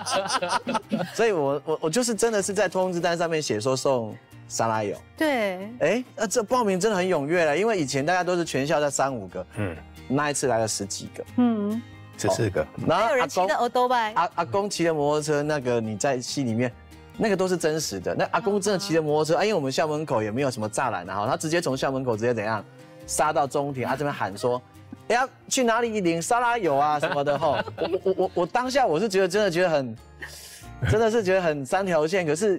[1.14, 4.14] 所以我我我就是真的是在通知单上面写说送
[4.48, 4.96] 沙拉油。
[5.16, 9.76] 对，哎，那这报名真的很踊跃了，因为以前大家都是全校在三五个，嗯，
[10.08, 11.24] 那一次来了十几个。
[11.36, 11.82] 嗯，
[12.16, 16.72] 十四个，然后阿公还有人骑的欧多拜，阿阿公骑的摩托车，那个你在戏里面，
[17.16, 18.14] 那个都是真实的。
[18.14, 22.64] 那阿公真的骑着摩托车，啊，因为我们校门口也没有什么栅栏啊，哈，他直接从校门口直接怎样
[23.06, 24.60] 杀到中庭，他这边喊说。
[25.08, 27.62] 哎呀，去哪里领沙拉油啊什么的哈？
[27.76, 29.94] 我我我我当下我是觉得真的觉得很，
[30.90, 32.24] 真的是觉得很三条线。
[32.24, 32.58] 可是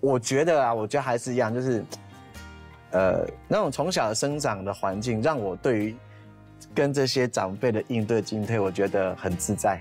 [0.00, 1.84] 我觉得啊，我觉得还是一样，就是，
[2.90, 5.96] 呃，那种从小生长的环境，让我对于
[6.74, 9.80] 跟这些长辈的应对进退，我觉得很自在。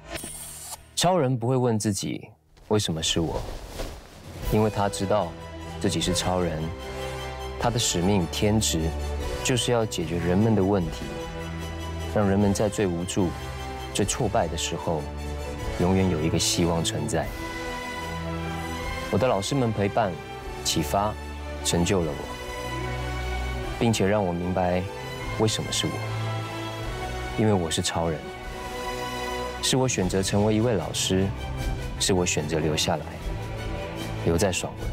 [0.96, 2.30] 超人不会问自己
[2.68, 3.42] 为什么是我，
[4.52, 5.32] 因为他知道
[5.82, 6.62] 自己是超人，
[7.60, 8.82] 他的使命天职
[9.44, 11.04] 就是要解决人们的问题，
[12.14, 13.30] 让人们在最无助、
[13.94, 15.02] 最挫败的时候，
[15.80, 17.28] 永远有一个希望存在。
[19.12, 20.12] 我的老师们陪伴、
[20.64, 21.14] 启发、
[21.64, 22.26] 成就了我，
[23.80, 24.82] 并且让我明白
[25.40, 25.94] 为什么是我，
[27.38, 28.20] 因为我是超人。
[29.62, 31.26] 是我选择成为一位老师，
[32.00, 33.06] 是我选择留下来，
[34.26, 34.88] 留在爽文，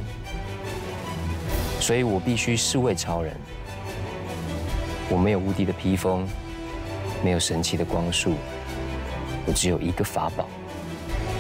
[1.78, 3.36] 所以我必须是位超人。
[5.10, 6.26] 我没有无敌的披风，
[7.22, 8.34] 没有神奇的光束，
[9.44, 10.48] 我只有一个法宝，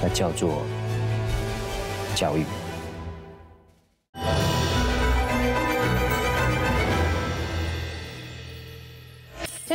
[0.02, 0.62] 那叫做
[2.14, 2.44] 教育。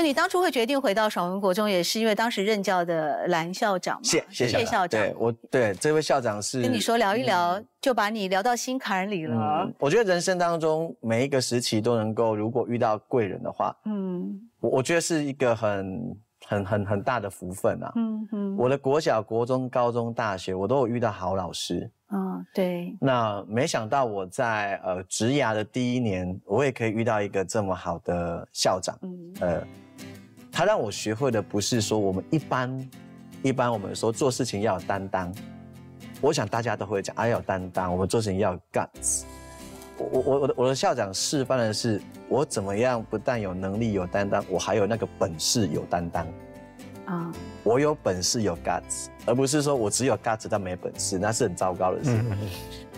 [0.07, 4.03] 你当初会决定回到爽文国中，也是因为当时任教的蓝校长嘛？
[4.03, 16.17] 谢谢谢校长对我对这位校长是跟你说聊一聊，就把你聊到心坎里了嗯。，我觉得人生当中每一个时期都能够，如果遇到贵人的话，嗯我我觉得是一个很
[16.47, 17.91] 很很很大的福分啊。
[17.95, 21.89] 嗯嗯，我的国小、国中、高中、大学，我都有遇到好老师。
[22.09, 28.97] 嗯对，那没想到我在呃职涯的第一年，我也可以遇到一个这么好的校长。
[29.01, 29.67] 嗯呃，
[30.49, 32.89] 他让我学会的不是说我们一般
[33.43, 35.33] 一般我们说做事情要有担当，
[36.21, 39.25] 我想大家都会讲，啊要有担当，我们做事情要有 guts。
[39.97, 46.27] 我我我我的我的校长示范的是我怎么样不但有能力有担当，我还有那个本事有担当。
[47.05, 47.31] 啊
[47.63, 52.11] 我有本事有 guts，而不是说我只有 guts 但没本事，那是很糟糕的事。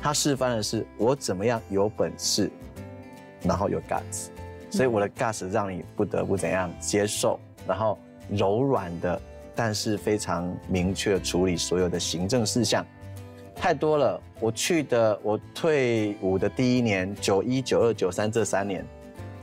[0.02, 2.50] 他示范的是我怎么样有本事，
[3.44, 4.28] 然后有 guts，
[4.70, 9.22] 所以我的 guts 让你不得不怎样接受，然后柔软的，
[9.56, 12.86] 但是非常明确处理所有的行政事项。
[13.60, 18.86] 太多了，我去的我退伍的第一年，九一、九二、九三这三年，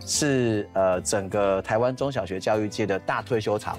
[0.00, 3.78] 是呃整个台湾中小学教育界的大退休潮，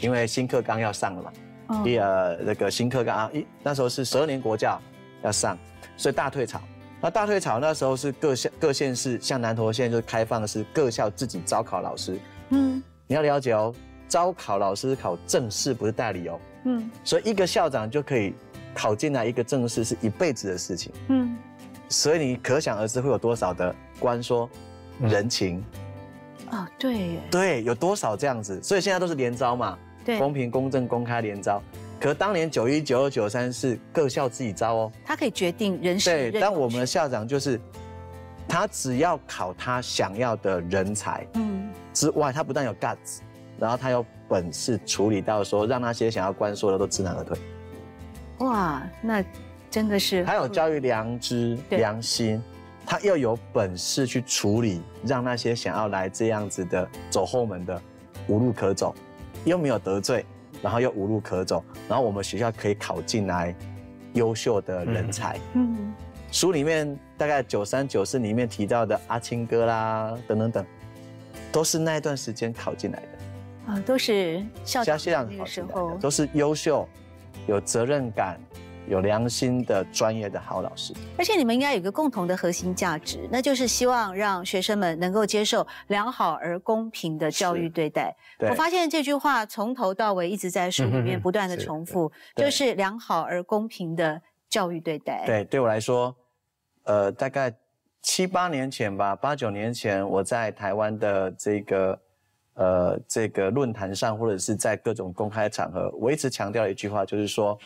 [0.00, 1.32] 因为新课纲要上了嘛。
[1.68, 4.80] 嗯一呃那个新课纲啊，一那时候是十二年国教
[5.22, 5.58] 要上，
[5.96, 6.58] 所以大退潮。
[7.00, 12.18] 那大退潮那时候是各校各县市，像南投县就开放的是各校自己招考老师。
[12.48, 13.74] 嗯你要了解哦，
[14.08, 18.32] 招考老师考正式不是代理哦，嗯所以一个校长就可以
[18.76, 20.92] 考进来一个正式是一辈子的事情。
[21.08, 21.36] 嗯
[21.88, 24.50] 所以你可想而知会有多少的官说
[25.00, 25.64] 人情，
[26.50, 28.60] 啊对耶对，有多少这样子。
[28.62, 31.62] 所以现在都是连招嘛，对，公平公正公开连招。
[32.00, 34.92] 可当年九一、九二、九三是各校自己招哦。
[35.04, 37.60] 他可以决定人事对，但我们的校长就是，
[38.48, 43.20] 他只要考他想要的人才嗯之外，他不但有 guts，
[43.60, 47.38] 然后他有本事处理到说让那些想要关说的都知难而退，
[48.38, 49.24] 哇，那
[49.70, 52.42] 真的是他有教育良知、良心，
[52.86, 57.80] 他又有本事去处理，让那些想要来这样子的走后门的
[58.28, 58.94] 无路可走，
[59.44, 60.24] 又没有得罪，
[60.62, 63.54] 然后又无路可走，然后我们学校可以考进来
[64.14, 65.38] 优秀的人才。
[65.54, 65.94] 嗯。
[66.32, 70.66] 书里面大概九三九四里面提到的阿青哥啦，等等等，
[71.52, 76.86] 都是那一段时间考进来的，啊都是校长校长那考进来个时候，都是优秀、
[77.46, 78.38] 有责任感、
[78.88, 80.92] 有良心的专业的好老师。
[81.18, 88.14] 而且你们应该有一个共同的核心价值，那就是希望让学生们能够接受良好而公平的教育对待。
[88.38, 96.14] 对我发现这句话从头到尾一直在书里面不断的重复，对就是良好而公平的教育对待。，对，对我来说，
[96.84, 97.52] 呃，大概
[98.02, 101.98] 七八年前吧，八九年前，我在台湾的这个
[102.56, 107.58] 呃这个论坛上，或者是在各种公开场合，我一直强调一句话，就是说，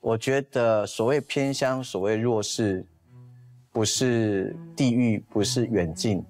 [0.00, 2.84] 我觉得所谓偏乡，所谓弱势，
[3.70, 6.24] 不是地域，不是远近。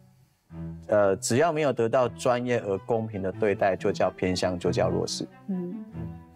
[0.88, 5.26] 呃，只要没有得到专业而公平的对待，就叫偏乡，就叫弱势。
[5.48, 5.74] 嗯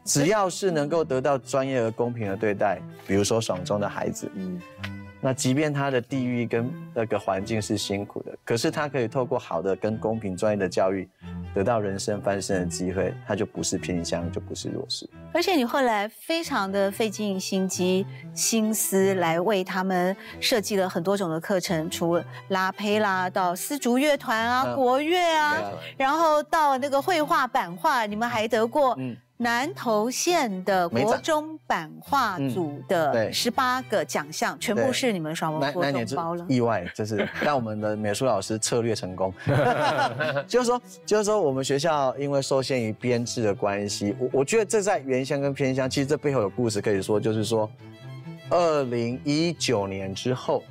[0.02, 4.60] 只要是能够得到专业而公平的对待，比如说爽中的孩子，嗯
[5.22, 11.06] 那即便他的地域跟那个环境是辛苦的，可是他可以透过好的跟公平专业的教育，
[11.54, 15.08] 得到人生翻身的机会，他就不是偏乡，就不是弱势。
[15.34, 22.18] 而且你后来非常的费尽心机、心思来为他们设计了很多种的课程，除
[22.48, 36.44] 拉胚啦，到丝竹乐团啊、嗯国乐啊，啊然后到那个绘画版画，你们还得过嗯南投县的国中版画组的十八个奖项，全部是你们爽文国中包了。
[36.46, 39.32] 意外，就是让我们的美术老师策略成功。
[40.46, 47.66] 就是说，就是说，我们学校因为受限于编制的关系，我我觉得这在原乡跟偏乡，其实这背后有故事可以说，就是说，
[48.50, 50.62] 二零一九年之后，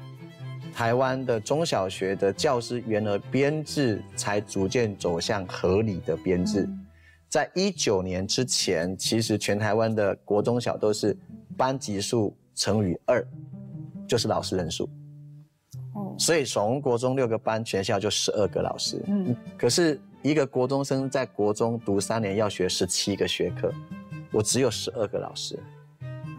[0.76, 6.70] 台湾的中小学的教师员额编制才逐渐走向合理的编制。
[7.30, 11.15] 嗯在一九年之前，其实全台湾的国中小都是
[11.55, 13.23] 班级数乘以二，
[14.07, 14.89] 就是老师人数。
[15.93, 18.99] 哦，所以从国中六个班，全校就十二个老师。
[19.07, 23.71] 嗯可是一个国中生在国中读三年要学十七个学科，
[24.32, 25.57] 我只有十二个老师，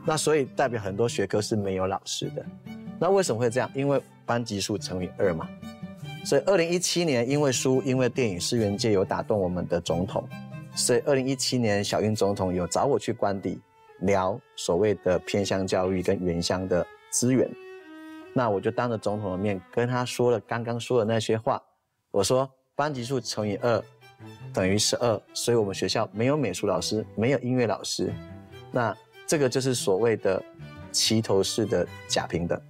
[0.05, 2.45] 那所以代表很多学科是没有老师的。
[2.99, 3.71] 那为什么会这样？
[3.77, 5.49] 因为班级数乘以二嘛。
[6.25, 10.29] 所以二零一七年因为书，因为电影《世园界》有打动我们的总统，
[10.75, 13.61] 所以二零一七年小英总统有找我去官邸
[14.01, 17.51] 聊所谓的偏乡教育跟原乡的资源。
[18.33, 21.61] 那我就当着总统的面跟他说了刚刚说的那些话。
[22.13, 23.83] 我说班级数乘以二，
[24.53, 28.13] 等于十二，所以我们学校没有美术老师，没有音乐老师。
[28.73, 28.97] 那
[29.27, 30.43] 这个就是所谓的
[30.93, 32.61] 齐头式的假平等。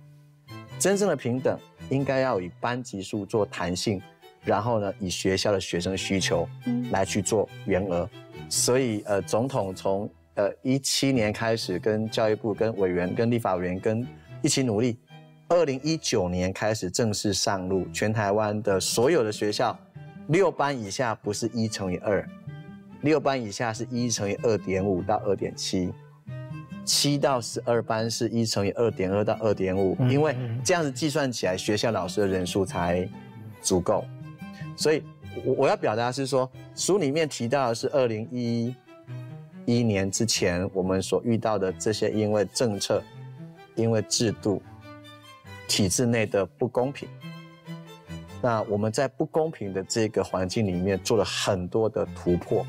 [0.78, 1.58] 真正的平等
[1.90, 4.00] 应该要以班级数做弹性，
[4.44, 6.48] 然后呢，以学校的学生需求
[6.90, 8.08] 来去做员额。
[8.48, 14.06] 所以呃，总统从呃一七年开始跟教育部、跟委员、跟立法委员跟
[14.42, 14.98] 一起努力，
[15.48, 19.78] 二零一九年开始正式上路，全台湾的所有的学校，
[20.28, 22.28] 六班以下不是一乘以二，
[23.02, 25.92] 六班以下是一乘以二点五到二点七。
[26.84, 30.34] 七到十二班是一乘以二点二到二点五，因为
[30.64, 33.08] 这样子计算起来，学校老师的人数才
[33.60, 34.04] 足够。
[34.80, 35.02] 所以，
[35.44, 38.74] 我我要表达是说，书里面提到的是二零一
[39.66, 43.02] 一年之前我们所遇到的这些，因为政策、
[43.74, 44.62] 因为制度、
[45.68, 47.06] 体制内的不公平。
[48.40, 52.64] 那我们在不公平的这个环境里面做了很多的突破，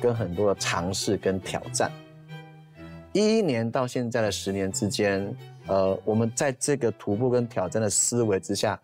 [0.00, 1.92] 跟很多的尝试跟挑战。
[3.12, 5.36] 一一年到现在的十年之间，
[5.66, 8.80] 呃，我们在这个突破跟挑战的思维之下，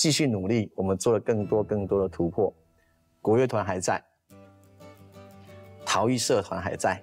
[0.00, 2.50] 继续努力，我们做了更多更多的突破。
[3.20, 4.02] 国乐团还在，
[5.84, 6.98] 陶艺社团还在，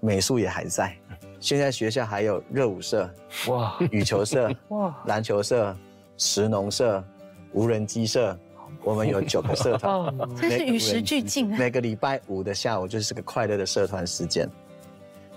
[0.00, 0.96] 美术也还在。
[1.38, 3.08] 现在学校还有热舞社、
[3.46, 5.76] 哇，羽球社、 哇，篮球社、
[6.16, 7.04] 石农社、
[7.52, 8.36] 无人机社，
[8.82, 11.46] 我们有九个社团， 真是与时俱进。
[11.46, 14.50] 每个礼拜五的下午就是个快乐的社团时间。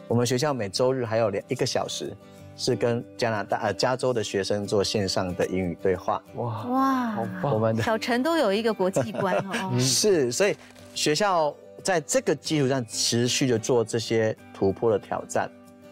[0.07, 2.17] 我们学校每周日还有两一个小时，
[2.57, 6.21] 是跟加拿大呃加州的学生做线上的英语对话。
[6.35, 7.53] 哇哇，好棒！
[7.53, 9.71] 我们的小陈都有一个国际观哦。
[9.79, 10.55] 是，所以
[10.95, 15.49] 学校在这个基础上持续的做这些突破的挑战。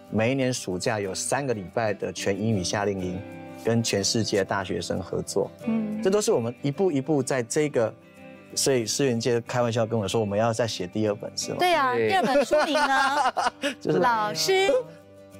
[0.09, 3.21] 每一年暑假有三个礼拜的全英语夏令营，
[3.63, 5.51] 跟全世界大学生合作。
[5.65, 7.93] 嗯，这都是我们一步一步在这个。
[8.53, 11.57] 所以思源界开玩笑跟我说，我们要再写第二本是吗？
[11.59, 13.33] 对啊，第二本书名呢？
[13.81, 14.71] 就是老师。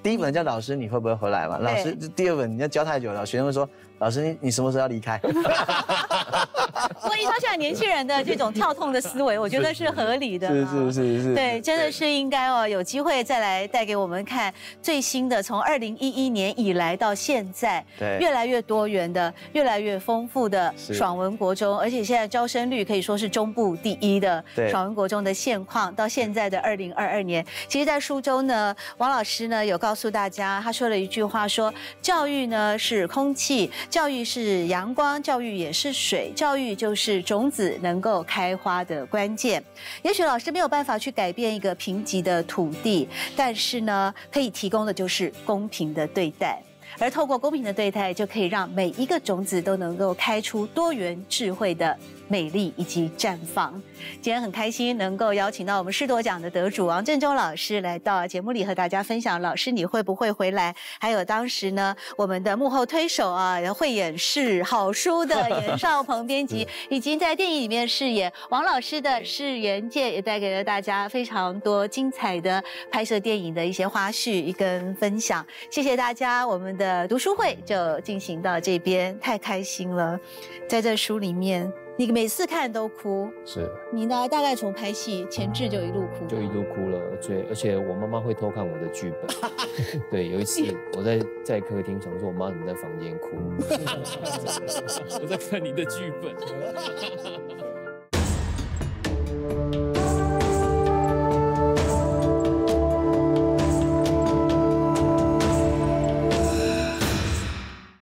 [0.06, 1.58] 第一本叫老师，你会不会回来嘛？
[1.58, 3.68] 老师，第二本你要教太久了，学生会说。
[3.98, 5.20] 老师，你你什么时候要离开？
[7.02, 10.48] 所以说，现在年轻人的这种跳痛的思维，我觉得是合理的。
[10.48, 11.36] 是是是是。
[11.36, 25.94] 对，真的是应该哦，有机会再来带给我们看最新的，从二零一一年以来到现在，对，越来越多元的、越来越丰富的爽文国中，而且现在招生率可以说是中部第一的爽文国中的现况。
[25.96, 33.72] 到现在的二零二二年，其实，在书中呢，王老师呢有告诉大家，他说了一句话，说教育呢是空气。
[33.90, 39.64] 教育是阳光，教育也是水，教育就是种子能够开花的关键。
[40.04, 46.62] 也许老师没有办法去改变一个贫瘠的土地，但是呢，可以提供的就是公平的对待。
[46.98, 51.98] 而透过公平的对待，就可以让每一个种子都能够开出多元智慧的。
[52.28, 53.74] 美丽以及绽放。
[54.22, 59.42] 今天很开心能够邀请到我们师铎奖的得主王振中老师来到节目里和大家分享。
[59.42, 60.76] 老师，你会不会回来？
[61.00, 75.46] 还有当时呢，我们的幕后推手啊，会演示好书的严少鹏编辑，以及在电影里面饰演王老师的释元界，也带给了大家非常多精彩的拍摄电影的一些花絮跟分享。
[75.72, 80.20] 谢谢大家，我们的读书会就进行到这边，太开心了，
[80.68, 81.72] 在这书里面。
[81.98, 84.28] 你每次看都哭，是你呢？
[84.28, 87.00] 大概从拍戏前置就一路哭，就一路哭了。
[87.22, 90.02] 最而且我妈妈会偷看我的剧本。
[90.12, 90.62] 对，有一次
[90.98, 93.30] 我在在客厅，想说我妈怎么在房间哭？
[95.22, 96.36] 我在看你的剧本。